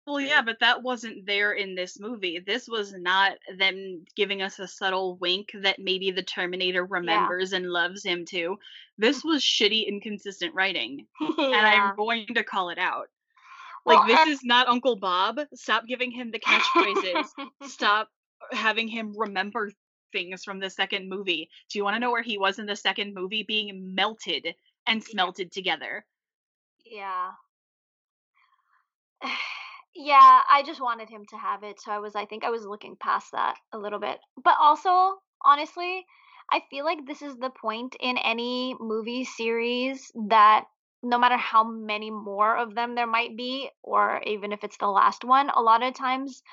[0.05, 2.39] Well, yeah, but that wasn't there in this movie.
[2.45, 7.65] This was not them giving us a subtle wink that maybe the Terminator remembers and
[7.71, 8.57] loves him too.
[8.97, 11.51] This was shitty, inconsistent writing, and.
[11.67, 13.09] I'm going to call it out.
[13.85, 15.39] Well, Like, this and- is not Uncle Bob.
[15.55, 17.25] Stop giving him the catchphrases.
[17.67, 18.09] Stop
[18.51, 19.71] having him remember
[20.11, 21.49] things from the second movie.
[21.69, 23.43] Do you want to know where he was in the second movie?
[23.43, 24.55] Being melted
[24.87, 26.05] and smelted together.
[26.85, 27.31] Yeah.
[29.99, 32.63] Yeah, I just wanted him to have it, so I was I think I was
[32.63, 34.19] looking past that a little bit.
[34.43, 36.05] But also, honestly,
[36.51, 40.65] I feel like this is the point in any movie series that
[41.01, 44.87] no matter how many more of them there might be, or even if it's the
[44.87, 46.43] last one, a lot of times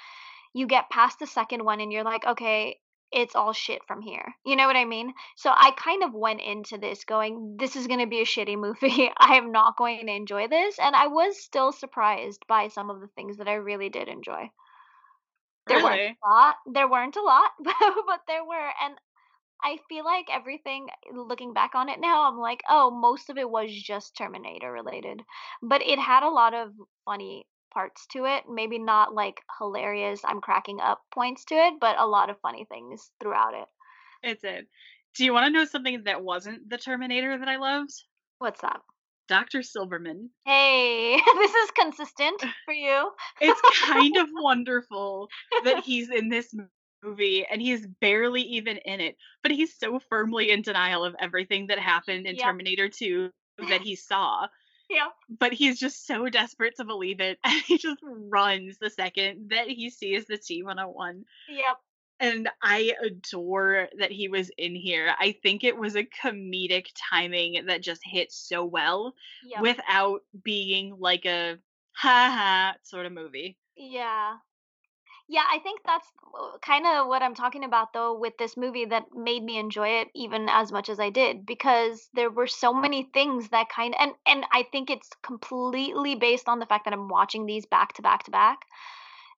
[0.55, 2.79] you get past the second one and you're like, okay,
[3.13, 4.35] it's all shit from here.
[4.45, 5.13] You know what I mean?
[5.37, 8.59] So I kind of went into this going, this is going to be a shitty
[8.59, 9.11] movie.
[9.19, 10.79] I am not going to enjoy this.
[10.79, 14.51] And I was still surprised by some of the things that I really did enjoy.
[15.67, 16.57] There weren't a lot.
[16.73, 18.71] There weren't a lot, but there were.
[18.83, 18.95] And
[19.63, 23.49] I feel like everything, looking back on it now, I'm like, oh, most of it
[23.49, 25.23] was just Terminator related.
[25.63, 26.73] But it had a lot of
[27.05, 28.45] funny parts to it.
[28.49, 32.65] Maybe not like hilarious, I'm cracking up points to it, but a lot of funny
[32.71, 33.67] things throughout it.
[34.23, 34.67] It's it.
[35.17, 37.93] Do you want to know something that wasn't the Terminator that I loved?
[38.39, 38.81] What's that?
[39.29, 39.63] Dr.
[39.63, 40.31] Silverman.
[40.45, 43.11] Hey, this is consistent for you.
[43.41, 45.29] It's kind of wonderful
[45.65, 46.55] that he's in this
[47.03, 51.69] movie and he's barely even in it, but he's so firmly in denial of everything
[51.69, 52.45] that happened in Yep.
[52.45, 53.31] Terminator 2
[53.69, 54.47] that he saw.
[54.95, 55.09] Yeah.
[55.29, 59.69] But he's just so desperate to believe it, and he just runs the second that
[59.69, 61.25] he sees the T101.
[61.49, 61.77] Yep.
[62.21, 65.13] And I adore that he was in here.
[65.19, 69.61] I think it was a comedic timing that just hit so well Yep.
[69.63, 71.59] without being like a
[71.93, 73.59] ha ha sort of movie.
[73.77, 74.37] Yeah.
[75.27, 76.07] Yeah, I think that's
[76.39, 79.89] uh, kind of what I'm talking about though with this movie that made me enjoy
[80.01, 83.95] it even as much as I did because there were so many things that kind
[83.99, 87.95] and and I think it's completely based on the fact that I'm watching these back
[87.95, 88.67] to back to back.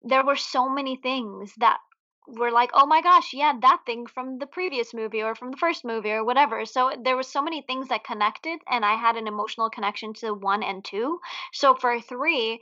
[0.02, 1.78] There were so many things that
[2.26, 5.56] were like, "Oh my gosh, yeah, that thing from the previous movie or from the
[5.58, 9.16] first movie or whatever." So there were so many things that connected and I had
[9.16, 11.20] an emotional connection to 1 and 2.
[11.52, 12.60] So for 3,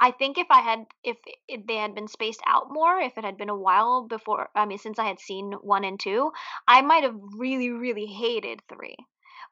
[0.00, 1.16] I think if I had if
[1.48, 4.64] if they had been spaced out more, if it had been a while before I
[4.64, 6.32] mean since I had seen 1 and 2,
[6.66, 8.96] I might have really really hated 3.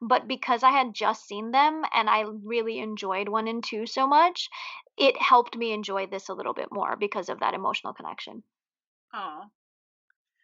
[0.01, 4.07] But because I had just seen them and I really enjoyed 1 and 2 so
[4.07, 4.49] much,
[4.97, 8.43] it helped me enjoy this a little bit more because of that emotional connection.
[9.13, 9.43] Oh.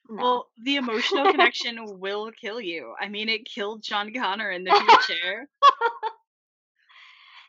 [0.09, 0.23] No.
[0.23, 2.93] Well, the emotional connection will kill you.
[2.99, 5.47] I mean, it killed John Connor in the future.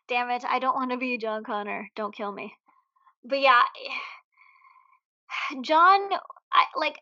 [0.09, 1.91] Damn it, I don't want to be John Connor.
[1.97, 2.55] Don't kill me.
[3.25, 3.63] But yeah,
[5.63, 6.11] John
[6.53, 6.99] I like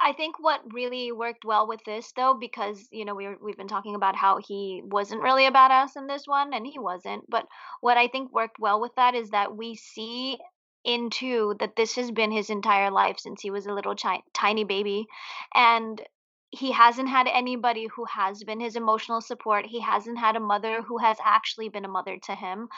[0.00, 3.56] I think what really worked well with this though, because you know we were, we've
[3.56, 7.28] been talking about how he wasn't really a badass in this one, and he wasn't.
[7.28, 7.46] But
[7.80, 10.38] what I think worked well with that is that we see
[10.84, 14.64] into that this has been his entire life since he was a little chi- tiny
[14.64, 15.06] baby,
[15.54, 16.02] and
[16.54, 19.66] he hasn't had anybody who has been his emotional support.
[19.66, 22.68] He hasn't had a mother who has actually been a mother to him,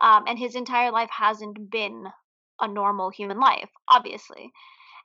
[0.00, 2.06] um, and his entire life hasn't been
[2.60, 4.52] a normal human life, obviously.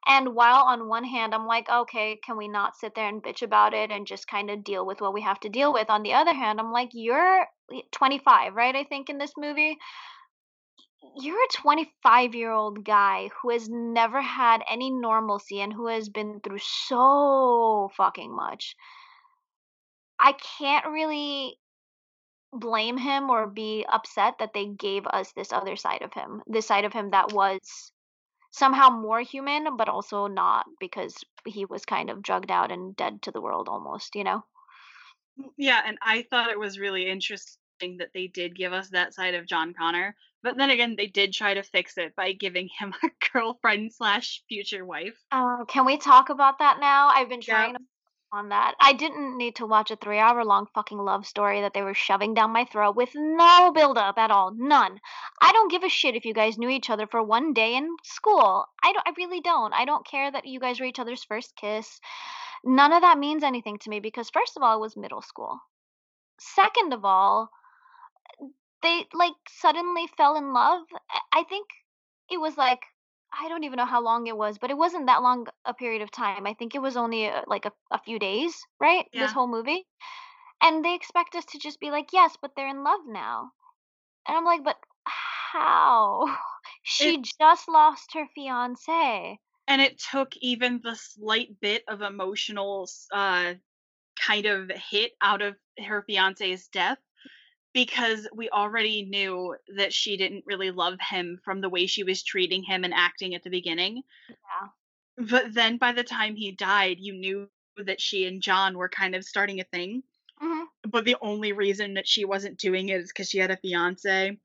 [0.07, 3.41] And while on one hand, I'm like, okay, can we not sit there and bitch
[3.41, 5.89] about it and just kind of deal with what we have to deal with?
[5.89, 7.47] On the other hand, I'm like, you're
[7.91, 8.75] 25, right?
[8.75, 9.77] I think in this movie,
[11.15, 16.09] you're a 25 year old guy who has never had any normalcy and who has
[16.09, 18.75] been through so fucking much.
[20.19, 21.57] I can't really
[22.53, 26.65] blame him or be upset that they gave us this other side of him, this
[26.65, 27.91] side of him that was
[28.51, 33.21] somehow more human, but also not because he was kind of drugged out and dead
[33.23, 34.43] to the world almost, you know?
[35.39, 39.13] Mm, yeah, and I thought it was really interesting that they did give us that
[39.13, 40.15] side of John Connor.
[40.43, 44.43] But then again, they did try to fix it by giving him a girlfriend slash
[44.47, 45.17] future wife.
[45.31, 47.09] Uh, can we talk about that now?
[47.09, 47.55] I've been Yeah.
[47.55, 47.79] trying to
[48.31, 48.75] on that.
[48.81, 51.93] I didn't need to watch a three hour long fucking love story that they were
[51.93, 54.51] shoving down my throat with no build up at all.
[54.53, 54.99] None.
[55.41, 57.87] I don't give a shit if you guys knew each other for one day in
[58.03, 58.65] school.
[58.83, 59.73] I don't I really don't.
[59.73, 62.01] I don't care that you guys were each other's first kiss.
[62.65, 65.59] None of that means anything to me because first of all, it was middle school.
[66.39, 67.49] Second of all,
[68.85, 70.83] they like suddenly fell in love.
[71.33, 71.67] I think
[72.29, 72.79] it was like
[73.37, 76.01] I don't even know how long it was, but it wasn't that long a period
[76.01, 76.47] of time.
[76.47, 79.05] I think it was only uh, like a, a few days, right?
[79.13, 79.85] This whole movie.
[80.61, 83.51] And they expect us to just be like, yes, but they're in love now.
[84.27, 86.25] And I'm like, but how?
[86.99, 89.39] It She just lost her fiance.
[89.67, 93.53] and it took even the slight bit of emotional uh
[94.19, 96.99] kind of hit out of her fiance's death
[97.75, 102.23] because we already knew that she didn't really love him from the way she was
[102.23, 104.01] treating him and acting at the beginning.
[104.29, 104.69] Yeah.
[105.17, 109.13] But then by the time he died, you knew that she and John were kind
[109.13, 110.03] of starting a thing.
[110.39, 113.57] hmm But the only reason that she wasn't doing it is because she had a
[113.57, 114.29] fiance.
[114.29, 114.39] And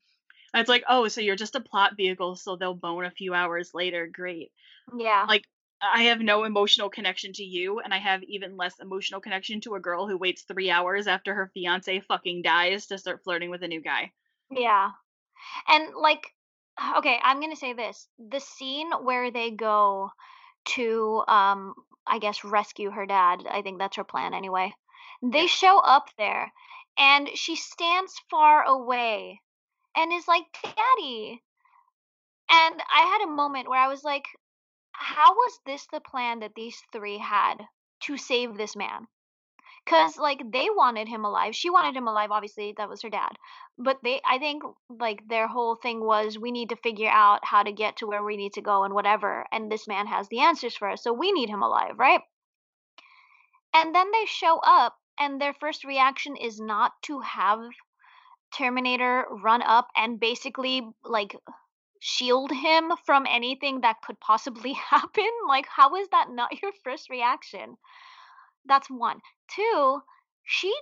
[0.61, 3.71] it's like, oh, so you're just a plot vehicle, so they'll bone a few hours
[3.75, 4.09] later.
[4.13, 4.51] Great.
[4.99, 5.25] Yeah.
[5.29, 5.45] Like,
[5.83, 9.75] I have no emotional connection to you, and I have even less emotional connection to
[9.75, 13.63] a girl who waits three hours after her fiance fucking dies to start flirting with
[13.63, 14.13] a new guy.
[14.51, 14.93] Yeah.
[15.69, 16.35] And like,
[16.99, 20.11] okay, I'm gonna say this: the scene where they go
[20.77, 21.75] to, um,
[22.07, 23.47] I guess, rescue her dad.
[23.49, 24.75] I think that's her plan anyway.
[25.23, 25.49] They Yeah.
[25.49, 26.53] show up there,
[26.99, 29.41] and she stands far away
[29.97, 31.43] and is like, "Daddy."
[32.51, 34.27] And I had a moment where I was like,
[35.01, 37.67] "How was this the plan that these three had
[38.01, 39.09] to save this man?"
[39.87, 41.57] Cause like they wanted him alive.
[41.57, 43.39] She wanted him alive, obviously, that was her dad.
[43.79, 47.63] But they I think like their whole thing was we need to figure out how
[47.63, 49.47] to get to where we need to go and whatever.
[49.51, 51.03] And this man has the answers for us.
[51.03, 52.21] So we need him alive, right?
[53.73, 57.61] And then they show up and their first reaction is not to have
[58.53, 61.35] Terminator run up and basically like
[62.01, 65.31] shield him from anything that could possibly happen.
[65.49, 67.79] Like how is that not your first reaction?
[68.67, 69.21] That's one.
[69.49, 70.03] Two,
[70.45, 70.75] she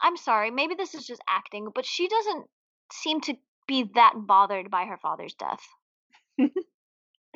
[0.00, 2.50] I'm sorry, maybe this is just acting, but she doesn't
[2.92, 5.66] seem to be that bothered by her father's death.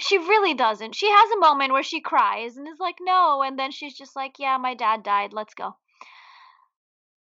[0.00, 0.96] She really doesn't.
[0.96, 4.16] She has a moment where she cries and is like, "No," and then she's just
[4.16, 5.32] like, "Yeah, my dad died.
[5.32, 5.76] Let's go."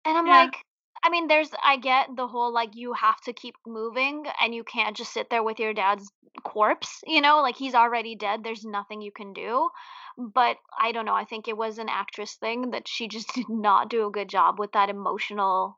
[0.06, 0.46] And I'm Yeah.
[0.46, 0.66] like,
[1.04, 4.64] I mean, there's I get the whole like you have to keep moving and you
[4.64, 6.10] can't just sit there with your dad's
[6.44, 8.44] corpse, you know, like he's already dead.
[8.44, 9.70] There's nothing you can do.
[10.18, 11.16] But I don't know.
[11.16, 14.30] I think it was an actress thing that she just did not do a good
[14.30, 15.78] job with that emotional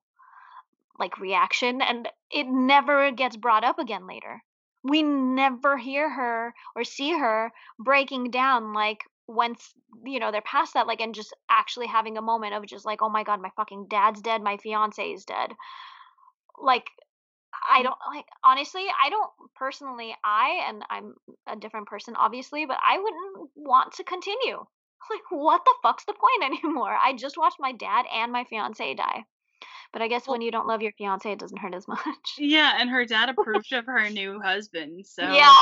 [0.98, 4.44] like reaction and it never gets brought up again later.
[4.84, 9.74] We never hear her or see her breaking down like once
[10.06, 13.02] you know they're past that like and just actually having a moment of just like
[13.02, 15.52] oh my god my fucking dad's dead my fiance is dead
[16.62, 16.86] like
[17.70, 17.84] i mm.
[17.84, 21.14] don't like honestly i don't personally i and i'm
[21.48, 24.58] a different person obviously but i wouldn't want to continue
[25.10, 28.94] like what the fuck's the point anymore i just watched my dad and my fiance
[28.94, 29.24] die
[29.94, 32.36] but I guess when you don't love your fiance, it doesn't hurt as much.
[32.38, 35.06] yeah, and her dad approved of her new husband.
[35.08, 35.54] So Yeah.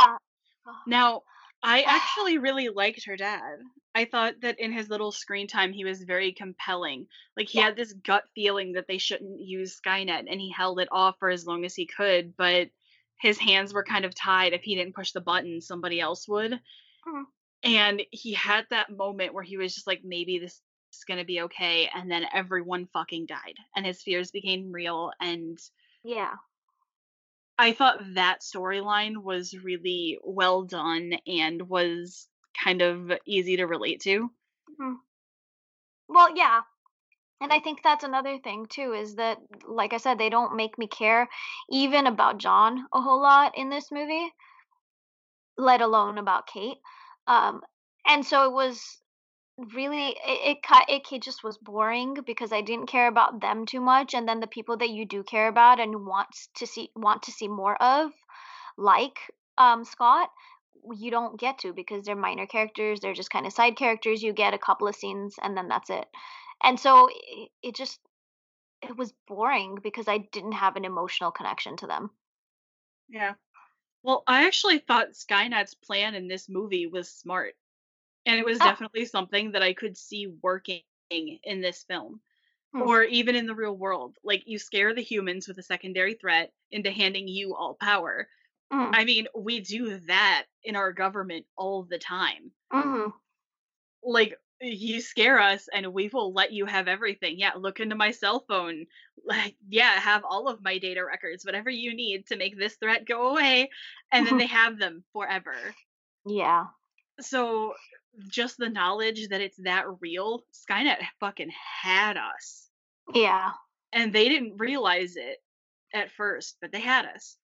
[0.87, 1.21] now
[1.63, 3.59] I actually really liked her dad.
[3.95, 7.07] I thought that in his little screen time, he was very compelling.
[7.37, 7.61] Like he Yeah.
[7.61, 11.29] had this gut feeling that they shouldn't use Skynet, and he held it off for
[11.29, 12.35] as long as he could.
[12.35, 12.69] But
[13.19, 14.53] his hands were kind of tied.
[14.53, 16.59] If he didn't push the button, somebody else would.
[17.05, 17.33] Mhm.
[17.63, 20.61] and he had that moment where he was just like maybe this
[20.93, 25.11] is going to be okay and then everyone fucking died and his fears became real
[25.19, 25.57] and
[26.03, 26.35] Yeah.
[27.63, 32.27] I thought that storyline was really well done and was
[32.61, 34.29] kind of easy to relate to.
[34.77, 34.99] Mhm.
[36.07, 36.61] Well, yeah.
[37.41, 40.77] And I think that's another thing too is that like I said they don't make
[40.77, 41.29] me care
[41.69, 44.33] even about John a whole lot in this movie,
[45.57, 46.79] let alone about Kate.
[47.27, 47.61] Um
[48.05, 49.02] and so it was
[49.57, 54.13] really it it, it just was boring because I didn't care about them too much
[54.13, 57.31] and then the people that you do care about and want to see want to
[57.31, 58.11] see more of
[58.77, 59.19] like
[59.57, 60.29] um Scott
[60.95, 64.33] you don't get to because they're minor characters they're just kind of side characters you
[64.33, 66.05] get a couple of scenes and then that's it
[66.63, 67.99] and so it, it just
[68.81, 72.09] it was boring because I didn't have an emotional connection to them
[73.07, 73.35] Yeah.
[74.03, 77.53] Well, I actually thought Skynet's plan in this movie was smart.
[78.25, 82.21] And it was oh definitely something that I could see working in this film.
[82.73, 84.17] hmm, Or even in the real world.
[84.23, 88.29] Like, you scare the humans with a secondary threat into handing you all power.
[88.71, 92.53] mm, I mean, we do that in our government all the time.
[92.71, 93.13] mhm,
[94.03, 97.39] Like, you scare us and we will let you have everything.
[97.39, 98.87] Yeah, look into my cell phone.
[99.25, 103.05] Like, yeah, have all of my data records, whatever you need to make this threat
[103.05, 103.69] go away.
[104.11, 105.77] And then they have them forever.
[106.25, 106.67] yeah
[107.21, 107.73] So,
[108.27, 111.51] just the knowledge that it's that real, Skynet fucking
[111.81, 112.69] had us.
[113.13, 113.51] yeah
[113.91, 115.37] And they didn't realize it
[115.93, 117.37] at first, but they had us.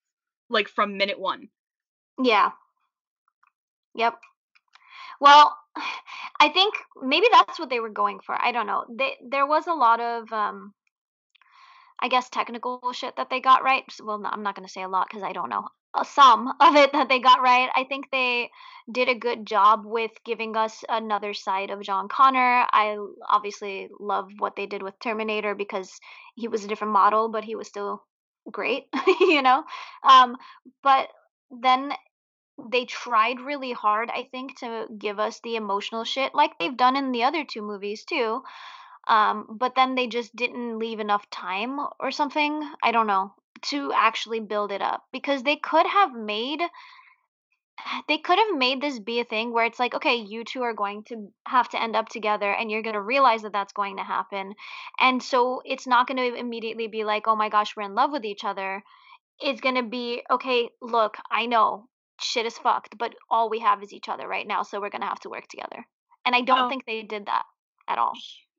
[0.49, 1.49] Like from minute one.
[2.21, 2.51] yeah
[3.95, 4.15] yep
[5.19, 5.55] Well,
[6.39, 8.33] I think maybe that's what they were going for.
[8.33, 8.85] I don't know.
[8.89, 10.73] They, there was a lot of, um,
[11.99, 13.83] I guess, technical shit that they got right.
[14.01, 15.67] Well, no, I'm not going to say a lot because I don't know.
[15.93, 17.69] Uh, some of it that they got right.
[17.75, 18.49] I think they
[18.91, 22.65] did a good job with giving us another side of John Connor.
[22.71, 25.99] I obviously love what they did with Terminator because
[26.35, 28.03] he was a different model, but he was still
[28.51, 28.85] great,
[29.19, 29.63] you know?
[30.03, 30.37] Um,
[30.81, 31.09] but
[31.51, 31.91] then
[32.71, 36.95] they tried really hard, I think, to give us the emotional shit like they've done
[36.95, 38.41] in the other 2 movies too.
[39.07, 43.33] Um, but then they just didn't leave enough time or something, I don't know,
[43.63, 46.61] to actually build it up because they could have made
[48.07, 50.73] they could have made this be a thing where it's like, okay, you 2 are
[50.73, 53.97] going to have to end up together and you're going to realize that that's going
[53.97, 54.53] to happen.
[54.99, 58.11] And so it's not going to immediately be like, "Oh my gosh, we're in love
[58.11, 58.83] with each other."
[59.39, 61.89] It's gonna be, "Okay, look, I know
[62.21, 65.07] shit is fucked, but all we have is each other right now, so we're gonna
[65.07, 65.87] have to work together."
[66.25, 67.45] And I don't Well, think they did that
[67.87, 68.13] at all.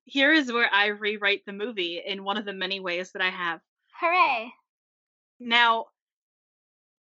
[0.05, 3.31] here is where I rewrite the movie in one of the many ways that I
[3.31, 3.61] have.
[4.01, 4.53] Hooray!
[5.41, 5.87] Now,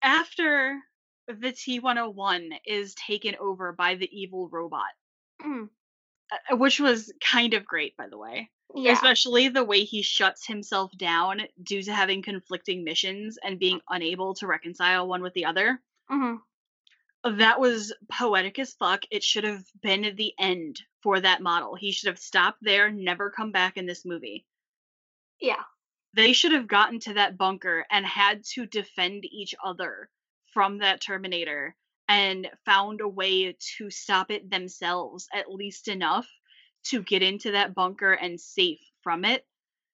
[0.02, 0.82] after
[1.28, 4.90] the T101 is taken over by the evil robot,
[5.42, 5.70] Mm,
[6.32, 8.50] uh, which was kind of great, by the way.
[8.76, 8.94] yeah.
[8.94, 14.34] Especially the way he shuts himself down due to having conflicting missions and being unable
[14.36, 15.82] to reconcile one with the other.
[16.10, 16.42] Mhm.
[17.24, 19.04] That was poetic as fuck.
[19.12, 21.76] It should have been the end for that model.
[21.76, 24.46] He should have stopped there, never come back in this movie.
[25.40, 25.64] Yeah.
[26.14, 30.10] They should have gotten to that bunker and had to defend each other
[30.54, 31.76] from that Terminator
[32.08, 36.28] and found a way to stop it themselves, at least enough
[36.86, 39.48] to get into that bunker and safe from it.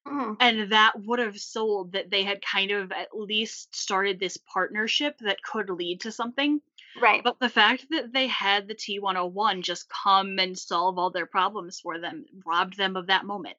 [0.06, 0.38] Mhm.
[0.40, 5.18] And that would have sold that they had kind of at least started this partnership
[5.20, 6.62] that could lead to something.
[6.96, 7.26] Right.
[7.26, 11.80] But the fact that they had the T101 just come and solve all their problems
[11.82, 13.58] for them robbed them of that moment.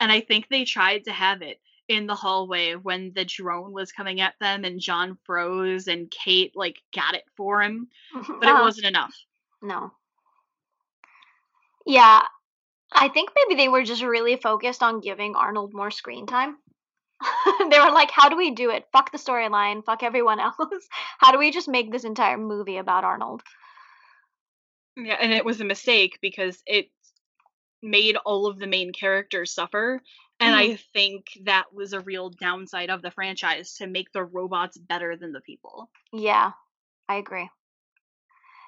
[0.00, 3.92] And I think they tried to have it in the hallway when the drone was
[3.92, 8.40] coming at them and John froze and Kate like got it for him, Mhm.
[8.40, 8.64] but it Uh-huh.
[8.64, 9.14] wasn't enough.
[9.62, 9.92] No.
[11.86, 12.22] Yeah,
[12.92, 16.58] I think maybe they were just really focused on giving Arnold more screen time.
[17.70, 18.86] They were like, "How do we do it?
[18.92, 20.88] Fuck the storyline, fuck everyone else.
[21.18, 23.42] How do we just make this entire movie about Arnold?"
[24.96, 26.90] Yeah, and it was a mistake because it
[27.82, 30.02] made all of the main characters suffer.
[30.40, 30.56] And Mhm.
[30.56, 35.16] I think that was a real downside of the franchise to make the robots better
[35.16, 35.90] than the people.
[36.12, 36.52] Yeah,
[37.08, 37.50] I agree.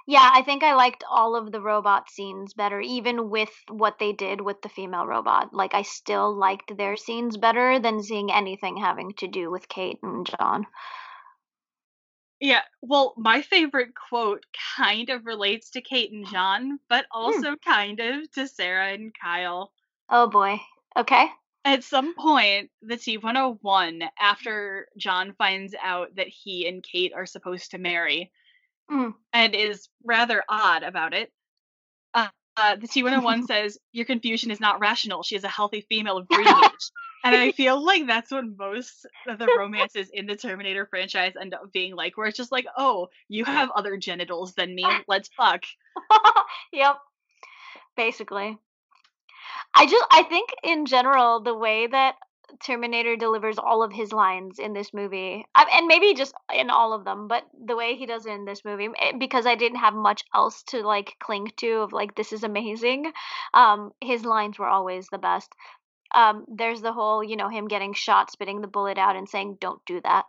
[0.07, 4.13] Yeah, I think I liked all of the robot scenes better, even with what they
[4.13, 5.55] did with the female robot.
[5.55, 9.99] Like, I still liked their scenes better than seeing anything having to do with Kate
[10.03, 10.67] and John.
[12.41, 14.45] Yeah, well, my favorite quote
[14.77, 17.43] kind of relates to Kate and John, but Hmm.
[17.43, 19.73] also kind of to Sarah and Kyle.
[20.11, 20.61] Oh boy.
[20.95, 21.31] Okay.
[21.65, 27.73] At some point, the T101, after John finds out that he and Kate are supposed
[27.73, 28.33] to marry
[28.91, 29.15] Mm.
[29.33, 31.33] and is rather odd about it,
[32.57, 35.23] uh, the T101 says, Your confusion is not rational.
[35.23, 36.91] She is a healthy female of breeding age.
[37.23, 41.53] And I feel like that's what most of the romances in the Terminator franchise end
[41.53, 44.87] up being like, where it's just like, oh, you have other genitals than me.
[45.07, 45.63] Let's fuck.
[46.73, 46.97] yep.
[47.97, 48.59] Basically.
[49.75, 52.17] I just I think in general the way that
[52.65, 56.93] Terminator delivers all of his lines in this movie, I, and maybe just in all
[56.93, 59.79] of them, but the way he does it in this movie, eh, because I didn't
[59.79, 63.13] have much else to like cling to of like this is amazing.
[63.55, 65.53] Um, his lines were always the best.
[66.15, 69.59] Um, there's the whole, you know, him getting shot, spitting the bullet out, and saying,
[69.61, 70.27] "Don't do that."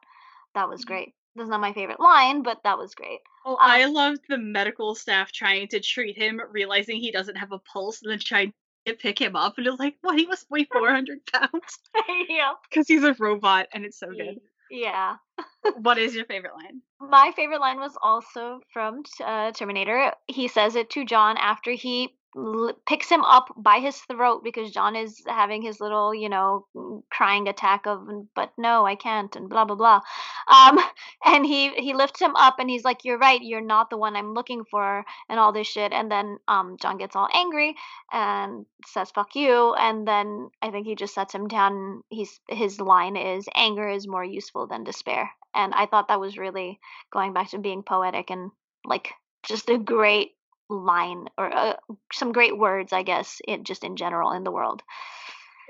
[0.56, 0.86] That was Mm-hmm.
[0.86, 1.14] great.
[1.36, 3.22] That's not my favorite line, but that was great.
[3.46, 7.52] Oh, Um, I loved the medical staff trying to treat him, realizing he doesn't have
[7.52, 8.54] a pulse, and then trying
[8.86, 9.58] pick him up.
[9.58, 10.18] And it's like, what?
[10.18, 11.80] He must weigh 400 pounds
[12.30, 12.56] yep.
[12.70, 14.40] because he's a robot, and it's so good.
[14.70, 15.18] Yeah.
[15.82, 16.82] what is your favorite line?
[17.00, 20.14] My favorite line was also from uh, Terminator.
[20.28, 24.72] He says it to John after he l- picks him up by his throat because
[24.72, 29.36] John is having his little, you know, mm, crying attack of, but no, I can't,
[29.36, 30.02] and blah blah blah.
[30.48, 30.80] Um,
[31.26, 34.16] and he he lifts him up and he's like, "You're right, you're not the one
[34.16, 35.92] I'm looking for," and all this shit.
[35.94, 37.76] And then um, John gets all angry
[38.12, 42.04] and says, "Fuck you," and then I think he just sets him down.
[42.10, 46.38] He's his line is, "Anger is more useful than despair," and I thought that was
[46.38, 46.80] really
[47.12, 48.52] going back to being poetic and
[48.86, 49.14] like
[49.44, 50.32] just a great
[50.72, 51.76] line or uh,
[52.14, 54.82] some great words, I guess, it just in general in the world.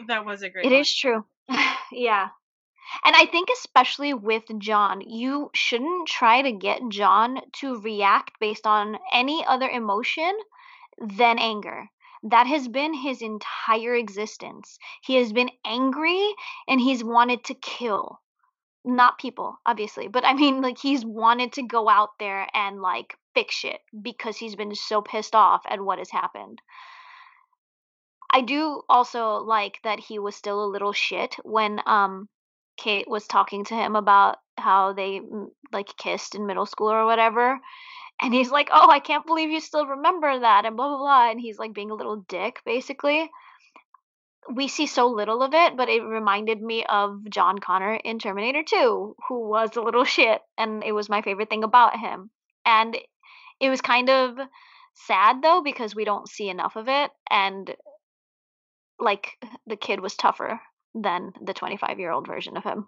[0.07, 0.81] That was a great It line.
[0.81, 1.25] is true.
[1.91, 2.29] yeah.
[3.05, 8.67] And I think especially with John, you shouldn't try to get John to react based
[8.67, 10.37] on any other emotion
[10.99, 11.89] than anger.
[12.23, 14.77] That has been his entire existence.
[15.03, 16.35] He has been angry
[16.67, 18.19] and he's wanted to kill.
[18.83, 23.15] Not people, obviously, but I mean, like, he's wanted to go out there and, like,
[23.33, 26.61] fix shit because he's been so pissed off at what has happened.
[28.33, 32.29] I do also like that he was still a little shit when um
[32.77, 37.05] Kate was talking to him about how they mm, like kissed in middle school or
[37.05, 37.59] whatever.
[38.21, 41.29] And he's like, "Oh, I can't believe you still remember that," and blah blah blah.
[41.31, 43.29] And he's like being a little dick, basically.
[44.49, 48.63] We see so little of it, but it reminded me of John Connor in Terminator
[48.63, 52.31] 2, who was a little shit, and it was my favorite thing about him.
[52.65, 52.97] And
[53.59, 54.37] it was kind of
[54.93, 57.73] sad though because we don't see enough of it, and
[58.99, 60.59] like the kid was tougher
[60.93, 62.87] than the 25 year old version of him.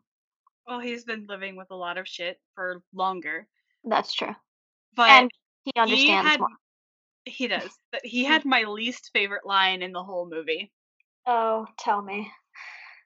[0.67, 3.47] Well, he's been living with a lot of shit for longer.
[3.83, 4.35] That's true.
[4.95, 5.31] But and
[5.63, 6.49] he understands had- more.
[7.25, 7.69] he does.
[7.91, 8.31] But he hmm.
[8.31, 10.71] had my least favorite line in the whole movie.
[11.25, 12.31] Oh, tell me.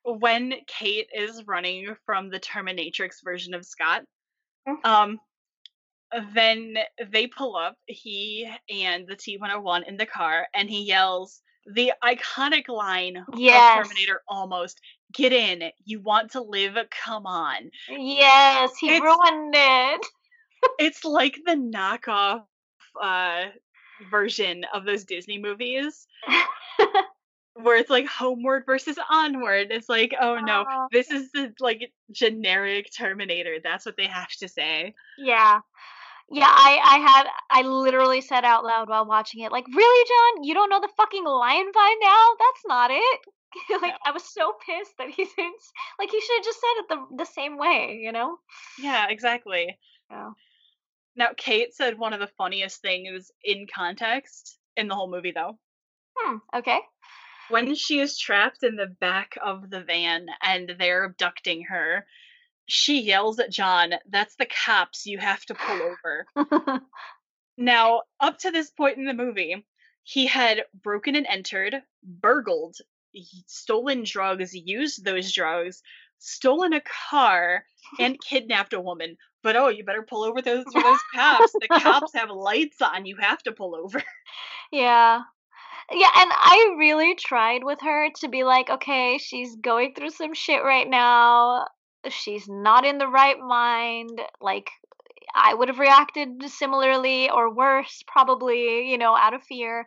[0.03, 4.03] when Kate is running from the Terminatrix version of Scott,
[4.67, 4.85] Mhm.
[4.85, 5.19] um,
[6.33, 6.77] then
[7.09, 12.69] they pull up, he and the T101 in the car, and he yells the iconic
[12.69, 13.79] line Yes.
[13.81, 14.79] of Terminator almost
[15.11, 17.69] get in, you want to live, come on.
[17.89, 20.05] Yes, he It's- ruined it.
[20.79, 22.45] It's like the knockoff
[23.01, 23.49] uh,
[24.09, 26.07] version of those Disney movies.
[27.61, 29.67] where it's like homeward versus onward.
[29.71, 33.57] It's like, oh no, this is the like generic Terminator.
[33.63, 34.93] That's what they have to say.
[35.17, 35.61] yeah.
[36.29, 40.43] Yeah, I, I had I literally said out loud while watching it, like, really, John?
[40.43, 42.25] You don't know the fucking line by now?
[42.37, 43.19] That's not it.
[43.81, 43.97] like No.
[44.05, 45.55] I was so pissed that he didn't
[45.97, 48.37] like he should have just said it the the same way, you know?
[48.77, 49.77] Yeah, exactly.
[50.11, 50.31] Yeah.
[51.15, 55.57] Now, Kate said one of the funniest things in context in the whole movie, though.
[56.17, 56.79] Hmm, okay.
[57.49, 62.05] When she is trapped in the back of the van and they're abducting her,
[62.65, 66.81] she yells at John, That's the cops, you have to pull over.
[67.57, 69.65] Now, up to this point in the movie,
[70.03, 72.77] he had broken and entered, burgled,
[73.47, 75.81] stolen drugs, used those drugs,
[76.19, 77.65] stolen a car,
[77.99, 79.17] and kidnapped a woman.
[79.41, 81.51] But oh, you better pull over those those cops.
[81.53, 83.05] The cops have lights on.
[83.05, 84.03] You have to pull over.
[84.71, 85.21] Yeah.
[85.91, 90.33] Yeah, and I really tried with her to be like, okay, she's going through some
[90.33, 91.65] shit right now.
[92.09, 94.21] She's not in the right mind.
[94.41, 94.69] Like,
[95.33, 99.85] I would have reacted similarly or worse, probably, you know, out of fear.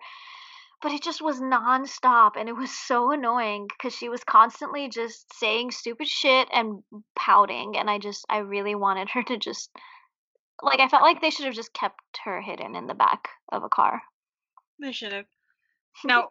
[0.83, 5.27] But it just was nonstop, and it was so annoying because she was constantly just
[5.35, 6.83] saying stupid shit and
[7.15, 7.77] pouting.
[7.77, 9.71] And I just, I really wanted her to just,
[10.63, 13.63] like, I felt like they should have just kept her hidden in the back of
[13.65, 14.01] a car.
[14.81, 15.27] They should have.
[16.05, 16.31] Now,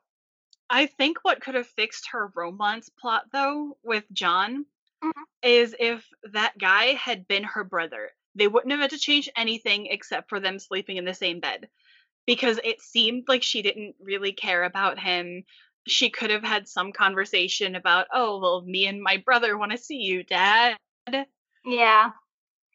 [0.70, 4.66] I think what could have fixed her romance plot, though, with John,
[5.04, 5.24] Mhm.
[5.44, 8.16] is if that guy had been her brother.
[8.36, 11.70] They wouldn't have had to change anything except for them sleeping in the same bed.
[12.26, 15.44] because it seemed like she didn't really care about him.
[15.88, 19.78] She could have had some conversation about, oh, well, me and my brother want to
[19.80, 20.78] see you, dad.
[21.66, 22.12] Yeah.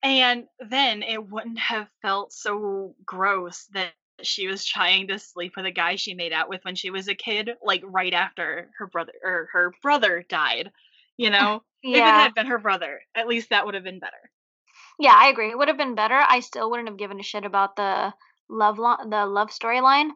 [0.02, 3.92] And then it wouldn't have felt so gross that
[4.22, 7.08] she was trying to sleep with a guy she made out with when she was
[7.08, 10.70] a kid, like right after her brother or her brother died.
[11.16, 14.30] You know, if it had been her brother, at least that would have been better.
[14.98, 15.50] Yeah, I agree.
[15.50, 16.14] It would have been better.
[16.28, 18.12] I still wouldn't have given a shit about the
[18.48, 20.10] love lo- the love storyline.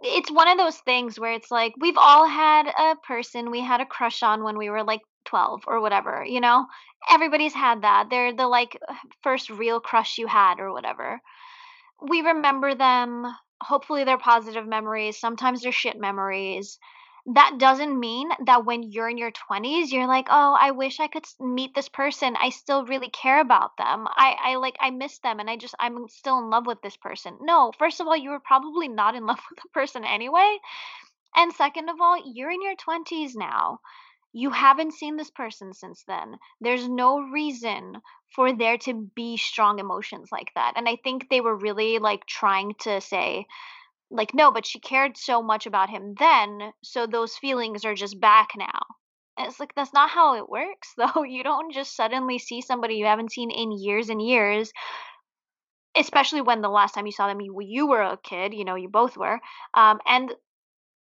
[0.00, 3.80] It's one of those things where it's like we've all had a person we had
[3.80, 6.66] a crush on when we were like 12 or whatever, you know?
[7.10, 8.08] Everybody's had that.
[8.10, 8.78] They're the like
[9.22, 11.20] first real crush you had or whatever.
[12.08, 13.26] We remember them.
[13.62, 15.18] Hopefully they're positive memories.
[15.18, 16.78] Sometimes they're shit memories.
[17.26, 21.06] That doesn't mean that when you're in your 20s, you're like, "Oh, I wish I
[21.06, 22.34] could meet this person.
[22.36, 24.08] I still really care about them.
[24.10, 26.96] I I like I miss them and I just I'm still in love with this
[26.96, 30.58] person." No, first of all, you were probably not in love with the person anyway.
[31.36, 33.80] And second of all, you're in your 20s now.
[34.32, 36.38] You haven't seen this person since then.
[36.60, 38.02] There's no reason
[38.34, 40.74] for there to be strong emotions like that.
[40.76, 43.46] And I think they were really like trying to say,
[44.10, 48.20] like, no, but she cared so much about him then, so those feelings are just
[48.20, 48.80] back now.
[49.38, 51.22] And it's like, that's not how it works, though.
[51.24, 54.72] You don't just suddenly see somebody you haven't seen in years and years,
[55.96, 58.74] especially when the last time you saw them, you, you were a kid, you know,
[58.74, 59.40] you both were.
[59.74, 60.32] Um, and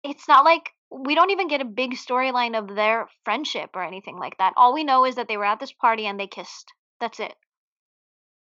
[0.03, 4.17] it's not like we don't even get a big storyline of their friendship or anything
[4.17, 4.53] like that.
[4.55, 6.71] All we know is that they were at this party and they kissed.
[6.99, 7.35] That's it.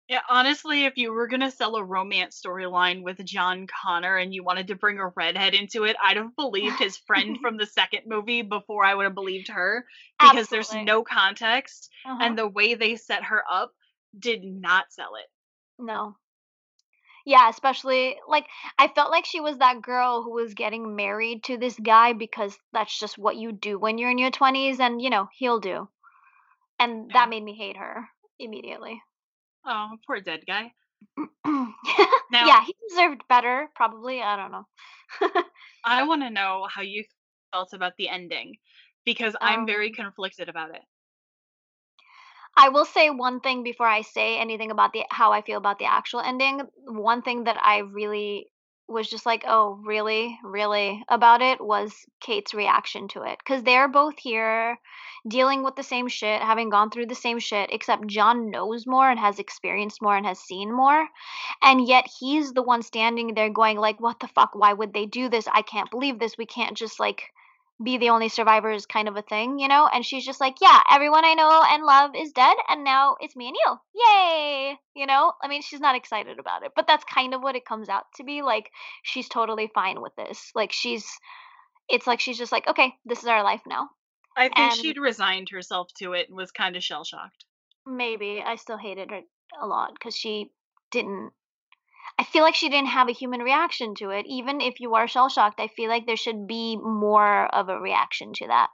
[0.09, 4.43] Yeah, honestly, if you were gonna sell a romance storyline with John Connor and you
[4.43, 8.03] wanted to bring a redhead into it, I'd have believed his friend from the second
[8.07, 9.87] movie before I would have believed her
[10.21, 12.25] because there's no context Uh-huh.
[12.25, 13.75] and the way they set her up
[14.19, 15.27] did not sell it.
[15.79, 16.17] No.
[17.27, 18.47] Yeah, especially like
[18.79, 22.59] I felt like she was that girl who was getting married to this guy because
[22.73, 25.89] that's just what you do when you're in your 20s and you know, he'll do.
[26.79, 27.15] And Yeah.
[27.15, 28.09] that made me hate her
[28.39, 29.03] immediately.
[29.65, 30.75] Oh, poor dead guy.
[32.41, 34.23] yeah, he deserved better, probably.
[34.23, 34.67] I don't know.
[35.85, 40.21] I want to know how you felt about the ending because I'm very Um, conflicted
[40.23, 40.61] about it.
[42.57, 45.79] I will say one thing before I say anything about the how I feel about
[45.79, 46.61] the actual ending.
[46.87, 48.51] One thing that I really
[48.89, 50.39] was just like, "Oh, really?
[50.43, 53.45] Really?" about it was Kate's reaction to it.
[53.45, 54.81] Cuz they're both here
[55.27, 59.11] dealing with the same shit, having gone through the same shit, except John knows more
[59.11, 61.09] and has experienced more and has seen more.
[61.63, 64.55] And yet he's the one standing there going like, "What the fuck?
[64.55, 65.47] Why would they do this?
[65.49, 66.39] I can't believe this.
[66.39, 67.33] We can't just like
[67.83, 69.89] be the only survivors kind of a thing, you know?
[69.93, 73.37] And she's just like, yeah, everyone I know and love is dead, and now it's
[73.37, 73.77] me and you.
[73.95, 74.77] Yay!
[74.95, 75.33] You know?
[75.43, 78.05] I mean, she's not excited about it, but that's kind of what it comes out
[78.17, 78.43] to be.
[78.43, 78.71] Like,
[79.03, 80.51] she's totally fine with this.
[80.55, 81.07] Like, she's,
[81.89, 83.89] it's like she's just like, okay, this is our life now.
[84.37, 87.45] I think And she'd resigned herself to it and was kind of shell shocked.
[87.87, 89.21] maybe I still hated her
[89.61, 90.51] a lot because she
[90.91, 91.33] didn't.
[92.19, 94.27] I feel like she didn't have a human reaction to it.
[94.27, 97.79] Even if you are shell shocked, I feel like there should be more of a
[97.79, 98.71] reaction to that.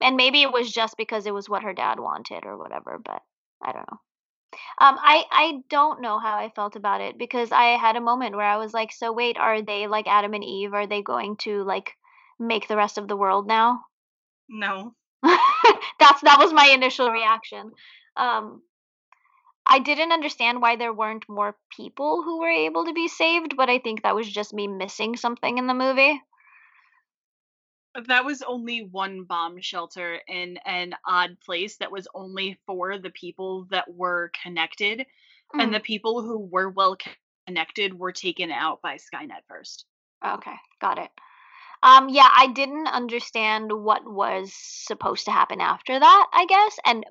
[0.00, 3.22] And maybe it was just because it was what her dad wanted or whatever, but
[3.62, 3.98] I don't know.
[4.80, 8.36] Um, I I don't know how I felt about it because I had a moment
[8.36, 10.74] where I was like, so wait, are they like Adam and Eve?
[10.74, 11.92] Are they going to like
[12.38, 13.80] make the rest of the world now?
[14.48, 14.94] No.
[15.22, 17.72] That's that was my initial reaction.
[18.16, 18.62] Um,
[19.74, 23.68] I didn't understand why there weren't more people who were able to be saved, but
[23.68, 26.22] I think that was just me missing something in the movie.
[28.06, 33.10] That was only one bomb shelter in an odd place that was only for the
[33.10, 35.06] people that were connected,
[35.58, 36.96] and the Mm, people who were well
[37.46, 39.86] connected were taken out by Skynet first.
[40.24, 41.10] okay, got it.
[41.82, 46.78] Um, yeah, I didn't understand what was supposed to happen after that, I guess.
[46.86, 47.04] And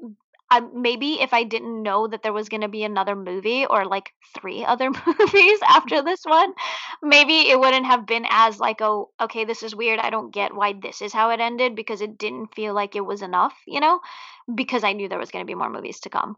[0.54, 3.88] I, maybe if I didn't know that there was going to be another movie or
[3.88, 6.54] like three other movies after this one,
[7.02, 10.00] maybe it wouldn't have been as like, oh, okay, this is weird.
[10.00, 13.06] I don't get why this is how it ended because it didn't feel like it
[13.06, 14.00] was enough, you know,
[14.54, 16.36] because I knew there was going to be more movies to come.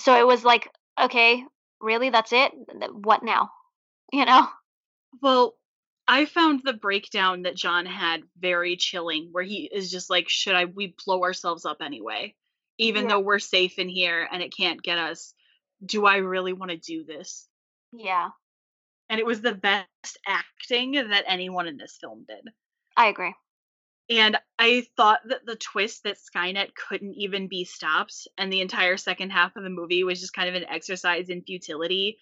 [0.00, 1.44] So it was like, okay,
[1.78, 2.08] really?
[2.08, 2.52] That's it?
[2.92, 3.50] What now?
[4.10, 4.48] You know?
[5.20, 5.54] Well,
[6.06, 10.54] I found the breakdown that John had very chilling, where he is just like, should
[10.54, 12.34] I we blow ourselves up anyway?
[12.78, 13.08] Even Yeah.
[13.08, 15.34] though we're safe in here and it can't get us,
[15.84, 17.48] do I really want to do this?
[17.92, 18.30] Yeah,
[19.10, 22.48] And it was the best acting that anyone in this film did.
[22.96, 23.34] I agree.
[24.10, 28.96] And I thought that the twist that Skynet couldn't even be stopped and the entire
[28.96, 32.18] second half of the movie was just kind of an exercise in futility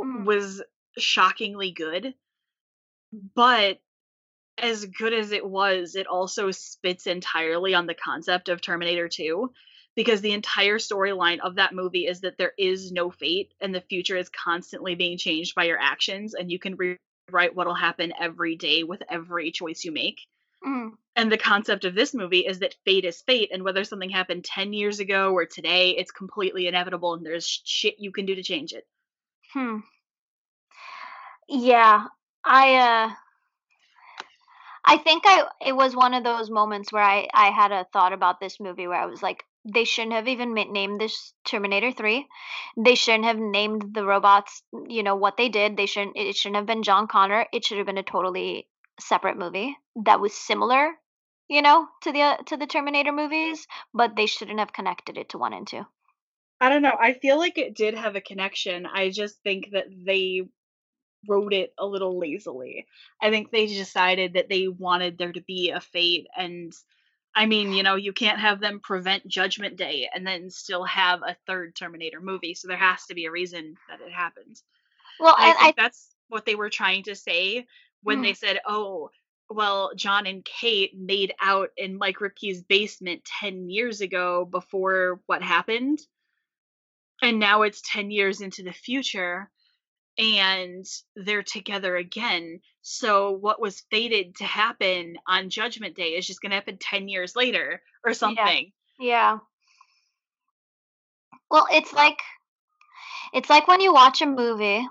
[0.00, 0.24] Mm.
[0.24, 0.62] was
[0.98, 2.14] shockingly good.
[3.34, 3.80] But
[4.58, 9.52] as good as it was, it also spits entirely on the concept of Terminator 2
[9.96, 13.80] because the entire storyline of that movie is that there is no fate and the
[13.80, 18.56] future is constantly being changed by your actions and you can rewrite what'll happen every
[18.56, 20.20] day with every choice you make.
[20.64, 20.92] Mm.
[21.16, 24.44] And the concept of this movie is that fate is fate, and whether something happened
[24.44, 28.42] 10 years ago or today, it's completely inevitable, and there's shit you can do to
[28.42, 28.84] change it.
[29.52, 29.78] Hmm.
[31.48, 32.06] Yeah,
[32.44, 33.14] I uh
[34.84, 38.12] I think I it was one of those moments where I I had a thought
[38.12, 42.26] about this movie where I was like they shouldn't have even named this Terminator 3.
[42.76, 45.76] They shouldn't have named the robots, you know, what they did.
[45.76, 47.46] They shouldn't it shouldn't have been John Connor.
[47.52, 48.68] It should have been a totally
[49.00, 50.92] separate movie that was similar,
[51.48, 55.30] you know, to the uh, to the Terminator movies, but they shouldn't have connected it
[55.30, 55.84] to 1 and 2.
[56.60, 56.96] I don't know.
[56.98, 58.86] I feel like it did have a connection.
[58.86, 60.42] I just think that they
[61.26, 62.86] wrote it a little lazily.
[63.20, 66.72] I think they decided that they wanted there to be a fate and
[67.34, 71.22] I mean, you know, you can't have them prevent Judgment Day and then still have
[71.22, 74.60] a third Terminator movie, so there has to be a reason that it happened.
[75.18, 77.66] Well, And I think I that's what they were trying to say
[78.02, 79.10] when mm, they said, "Oh,
[79.50, 85.42] well, John and Kate made out in Mike Kripke's basement 10 years ago before what
[85.42, 86.00] happened,
[87.22, 89.50] and now it's 10 years into the future."
[90.18, 92.60] and they're together again.
[92.86, 97.08] So what was fated to happen on Judgment Day is just going to happen 10
[97.08, 98.72] years later or something.
[99.00, 99.38] Yeah.
[101.50, 102.20] Well, it's like
[103.32, 104.86] it's like when you watch a movie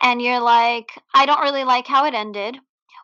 [0.00, 2.58] and you're like, I don't really like how it ended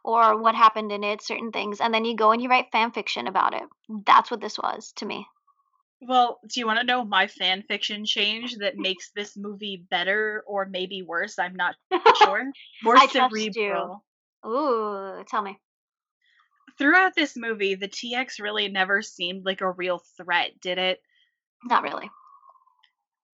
[0.05, 2.93] or what happened in it, certain things, and then you go and you write fan
[2.93, 3.65] fiction about it.
[4.07, 5.27] That's what this was to me.
[6.01, 10.45] Well, do you want to know my fan fiction change that makes this movie better
[10.47, 11.41] or maybe worse?
[11.41, 11.75] I'm not
[12.23, 12.45] sure.
[12.85, 13.53] More I trust you.
[13.55, 14.05] cerebral.
[14.47, 15.59] Ooh, tell me.
[16.79, 21.03] Throughout this movie, the TX really never seemed like a real threat, did it?
[21.65, 22.09] Not really.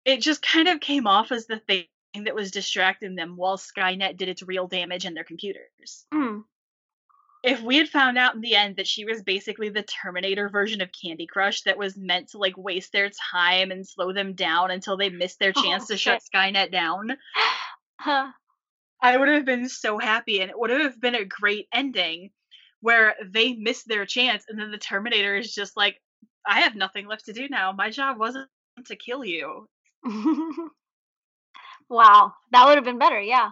[0.06, 1.86] It just kind of came off as the thing
[2.26, 6.06] that was distracting them while Skynet did its real damage in their computers.
[6.14, 6.44] Mm.
[7.44, 10.82] if we had found out in the end that she was basically the Terminator version
[10.82, 14.70] of Candy Crush that was meant to like waste their time and slow them down
[14.70, 16.22] until they missed their chance Oh to shut.
[16.22, 17.18] Skynet down,
[18.00, 18.32] Huh.
[19.02, 22.32] I would have been so happy and it would have been a great ending
[22.82, 26.00] where they missed their chance and then the Terminator is just like,
[26.46, 27.72] I have nothing left to do now.
[27.72, 28.50] My job wasn't
[28.86, 29.68] to kill you.
[31.90, 33.20] wow, that would have been better.
[33.20, 33.50] Yeah.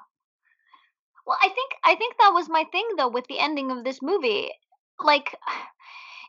[1.26, 4.02] Well, I think I think that was my thing though with the ending of this
[4.02, 4.50] movie.
[5.00, 5.36] Like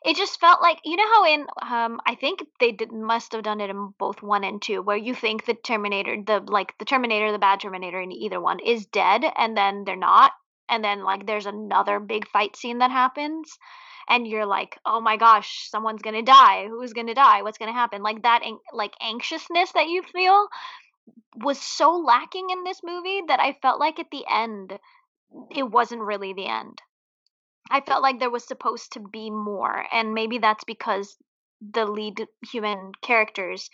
[0.04, 3.42] it just felt like you know how in um I think they did must have
[3.42, 6.84] done it in both 1 and 2 where you think the Terminator the like the
[6.84, 10.32] Terminator the bad Terminator in either one is dead and then they're not
[10.68, 13.58] and then like there's another big fight scene that happens
[14.08, 16.66] and you're like, "Oh my gosh, someone's to die.
[16.68, 17.42] Who's to die?
[17.42, 18.42] What's to happen?" Like that
[18.72, 20.48] like anxiousness that you feel
[21.36, 24.78] was so lacking in this movie that I felt like at the end
[25.50, 26.80] it wasn't really the end.
[27.70, 31.16] I felt like there was supposed to be more, and maybe that's because
[31.60, 33.70] the lead human characters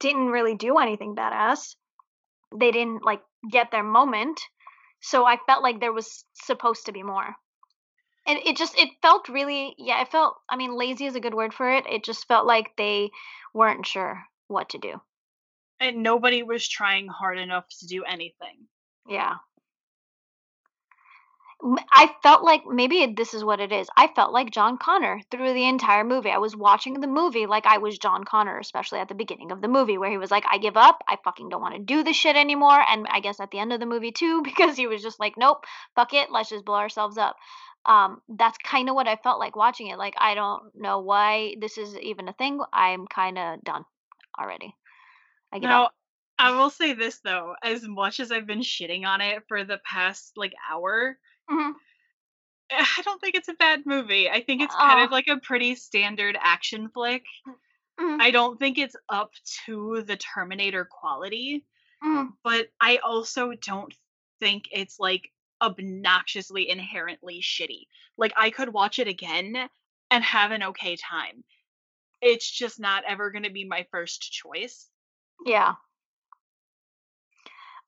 [0.00, 1.76] didn't really do anything badass.
[2.54, 4.40] They didn't like get their moment.
[5.00, 7.34] So I felt like there was supposed to be more.
[8.26, 11.34] And it just it felt really yeah, it felt I mean lazy is a good
[11.34, 11.86] word for it.
[11.86, 13.10] It just felt like they
[13.54, 15.00] weren't sure what to do.
[15.78, 18.66] And nobody was trying hard enough to do anything.
[19.08, 19.36] Yeah.
[21.62, 23.88] I felt like maybe this is what it is.
[23.96, 26.30] I felt like John Connor through the entire movie.
[26.30, 29.62] I was watching the movie like I was John Connor, especially at the beginning of
[29.62, 31.02] the movie where he was like, I give up.
[31.08, 32.78] I fucking don't want to do this shit anymore.
[32.88, 35.34] And I guess at the end of the movie too, because he was just like,
[35.38, 36.30] nope, fuck it.
[36.30, 37.36] Let's just blow ourselves up.
[37.86, 39.96] Um, that's kind of what I felt like watching it.
[39.96, 42.60] Like, I don't know why this is even a thing.
[42.72, 43.84] I'm kind of done
[44.38, 44.74] already.
[45.52, 45.58] I.
[45.58, 45.90] Now,
[46.38, 49.78] I will say this though, as much as I've been shitting on it for the
[49.78, 51.16] past like hour,
[51.48, 51.72] hmm
[52.70, 54.28] I don't think it's a bad movie.
[54.28, 57.24] I think it's kind Oh, of like a pretty standard action flick.
[57.98, 59.32] mm, I don't think it's up
[59.66, 61.64] to the Terminator quality,
[62.02, 63.94] mm, but I also don't
[64.40, 65.32] think it's like
[65.62, 67.88] obnoxiously inherently shitty.
[68.18, 69.68] Like I could watch it again
[70.10, 71.44] and have an okay time.
[72.22, 74.88] It's just not ever going to be my first choice.
[75.44, 75.76] yeah.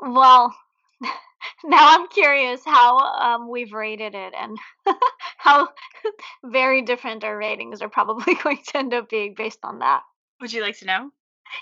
[0.00, 0.56] Well,
[1.64, 4.58] now I'm curious how um, we've rated it and
[5.36, 5.68] how
[6.44, 10.02] very different our ratings are probably going to end up being based on that.
[10.40, 11.10] Would you like to know?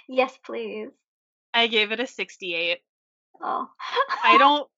[0.08, 0.88] Yes, please.
[1.54, 2.78] I gave it a 68.
[3.42, 3.68] Oh.
[4.24, 4.68] I don't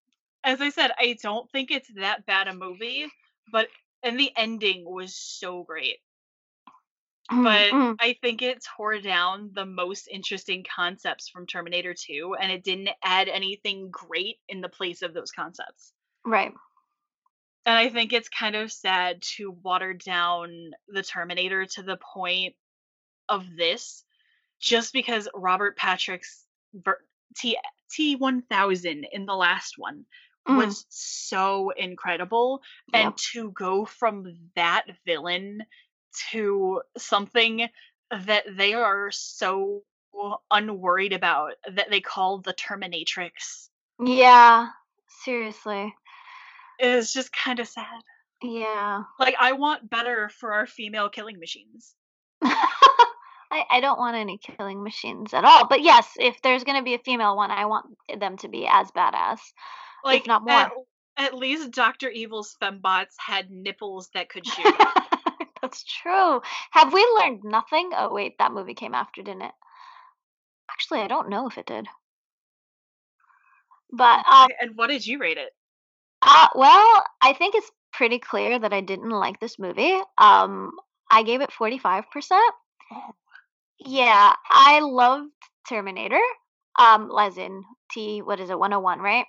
[0.44, 3.06] as I said, I don't think it's that bad a movie,
[3.50, 3.68] but
[4.02, 5.98] and the ending was so great.
[7.42, 12.52] But Mm, I think it tore down the most interesting concepts from Terminator 2 and
[12.52, 15.92] it didn't add anything great in the place of those concepts.
[16.24, 16.54] right.
[17.66, 22.56] And I think it's kind of sad to water down the Terminator to the point
[23.28, 24.04] of this
[24.60, 26.46] just because Robert Patrick's
[27.36, 27.58] T
[27.90, 30.06] T1000 in the last one
[30.48, 32.62] Mm, was so incredible
[32.92, 35.62] and to go from that villain
[36.30, 37.68] to something
[38.10, 39.82] that they are so
[40.50, 43.68] unworried about that they call the Terminatrix
[44.02, 44.68] Yeah.
[45.24, 45.94] Seriously.
[46.78, 48.00] It's just kind of sad.
[48.42, 49.02] Yeah.
[49.18, 51.94] Like I want better for our female killing machines.
[52.42, 55.66] I, I don't want any killing machines at all.
[55.66, 57.86] But yes, if there's gonna be a female one, I want
[58.18, 59.40] them to be as badass, if
[60.04, 60.52] Like not more.
[60.52, 60.72] at,
[61.16, 62.08] at least Dr.
[62.10, 64.74] Evil's fembots had nipples that could shoot.
[65.62, 66.42] That's true.
[66.72, 67.90] Have we learned nothing?
[67.96, 69.54] Oh wait, that movie came after, didn't it?
[70.70, 71.88] Actually, I don't know if it did.
[73.92, 75.54] But um, and what did you rate it?
[76.22, 79.98] uh, well, I think it's pretty clear that I didn't like this movie.
[80.18, 80.72] Um,
[81.10, 82.54] I gave it forty five percent.
[82.92, 83.14] Oh,
[83.80, 85.32] Yeah, I loved
[85.68, 86.20] Terminator.
[86.78, 89.26] Um, as in T, what is it, 101, right?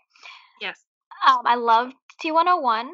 [0.62, 0.86] yes.
[1.28, 2.90] Um, I loved T101.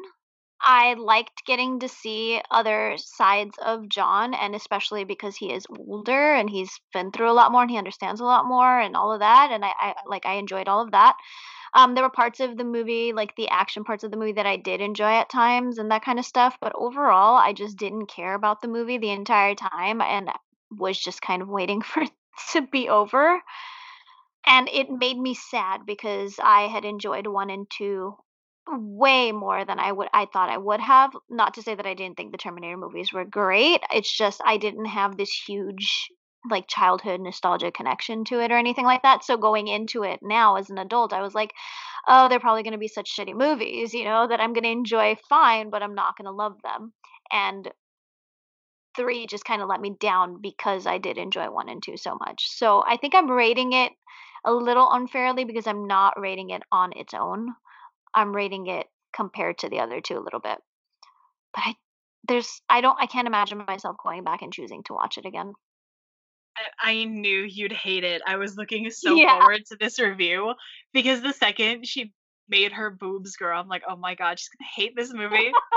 [0.60, 6.34] I liked getting to see other sides of John, and especially because he is older
[6.34, 9.12] and he's been through a lot more and he understands a lot more and all
[9.12, 9.50] of that.
[9.52, 11.16] And I, I like I enjoyed all of that.
[11.74, 14.46] Um, there were parts of the movie, like the action parts of the movie, that
[14.46, 16.56] I did enjoy at times and that kind of stuff.
[16.60, 20.30] But overall, I just didn't care about the movie the entire time and
[20.70, 22.10] was just kind of waiting for it
[22.52, 23.42] to be over.
[24.46, 28.16] And it made me sad because I had enjoyed one and two
[28.68, 31.12] way more than I would I thought I would have.
[31.28, 33.80] Not to say that I didn't think the Terminator movies were great.
[33.92, 36.08] It's just I didn't have this huge
[36.48, 39.24] like childhood nostalgia connection to it or anything like that.
[39.24, 41.52] So going into it now as an adult, I was like,
[42.06, 44.70] oh, they're probably going to be such shitty movies, you know, that I'm going to
[44.70, 46.92] enjoy fine, but I'm not going to love them.
[47.32, 47.68] And
[48.96, 52.16] 3 just kind of let me down because I did enjoy 1 and 2 so
[52.16, 52.48] much.
[52.48, 53.92] So I think I'm rating it
[54.44, 57.48] a little unfairly because I'm not rating it on its own.
[58.16, 60.58] I'm rating it compared to the other 2 a little bit.
[61.54, 61.74] But I
[62.28, 65.54] there's I don't I can't imagine myself going back and choosing to watch it again.
[66.56, 68.22] I, I knew you'd hate it.
[68.26, 69.38] I was looking so Yeah.
[69.38, 70.54] forward to this review
[70.92, 72.12] because the second she
[72.48, 75.52] made her boobs grow, I'm like, oh my god, she's gonna hate this movie.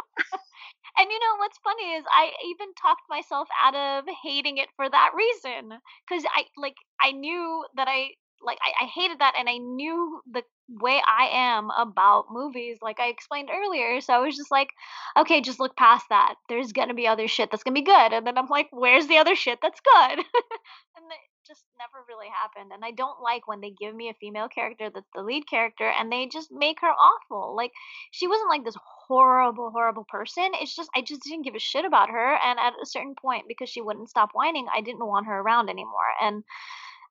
[0.98, 4.90] And you know what's funny is I even talked myself out of hating it for
[4.90, 5.80] that reason.
[6.10, 8.10] Cause I like I knew that I
[8.44, 13.00] like I, I hated that and I knew the way I am about movies, like
[13.00, 14.02] I explained earlier.
[14.02, 14.70] So I was just like,
[15.18, 16.36] okay, just look past that.
[16.48, 18.14] There's gonna be other shit that's gonna be good.
[18.14, 20.20] And then I'm like, where's the other shit that's good?
[20.96, 22.72] and it just never really happened.
[22.72, 25.90] And I don't like when they give me a female character that's the lead character
[25.90, 27.56] and they just make her awful.
[27.56, 27.72] Like
[28.12, 28.78] she wasn't like this
[29.08, 30.52] horrible, horrible person.
[30.54, 32.38] It's just I just didn't give a shit about her.
[32.46, 35.70] And at a certain point, because she wouldn't stop whining, I didn't want her around
[35.70, 36.14] anymore.
[36.22, 36.44] And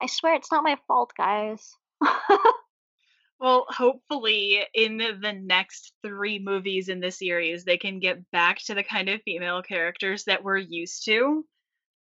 [0.01, 1.75] I swear it's not my fault, guys.
[3.41, 8.75] well, hopefully, in the, next three movies in the series, they can get back to
[8.75, 11.45] the kind of female characters that we're used to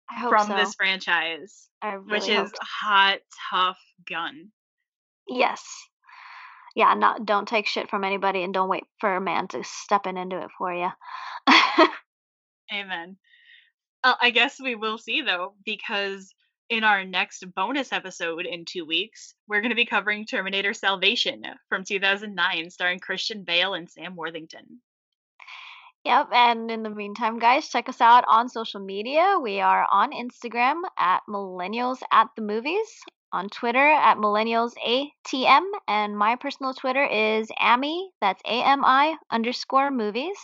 [0.09, 0.55] I hope from so.
[0.55, 2.57] this franchise, I which really hope is so.
[2.61, 3.19] hot,
[3.51, 4.51] tough gun.
[5.27, 5.63] Yes.
[6.75, 10.05] Yeah, not don't take shit from anybody and don't wait for a man to step
[10.05, 10.89] in and do it for you.
[12.73, 13.17] Amen.
[14.03, 16.33] Uh, I guess we will see though, because
[16.69, 21.43] in our next bonus episode in two weeks, we're going to be covering Terminator Salvation
[21.69, 24.81] from 2009, starring Christian Bale and Sam Worthington.
[26.03, 29.37] Yep, and in the meantime, guys, check us out on social media.
[29.41, 32.87] We are on Instagram at Millennials at the Movies,
[33.33, 39.15] on Twitter at Millennials ATM, and my personal Twitter is Ami, that's A M I
[39.31, 40.37] underscore movies.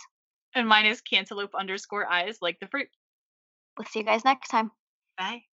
[0.54, 2.88] And mine is cantaloupe underscore eyes like the fruit.
[3.78, 4.70] We'll see you guys next time.
[5.16, 5.44] Bye.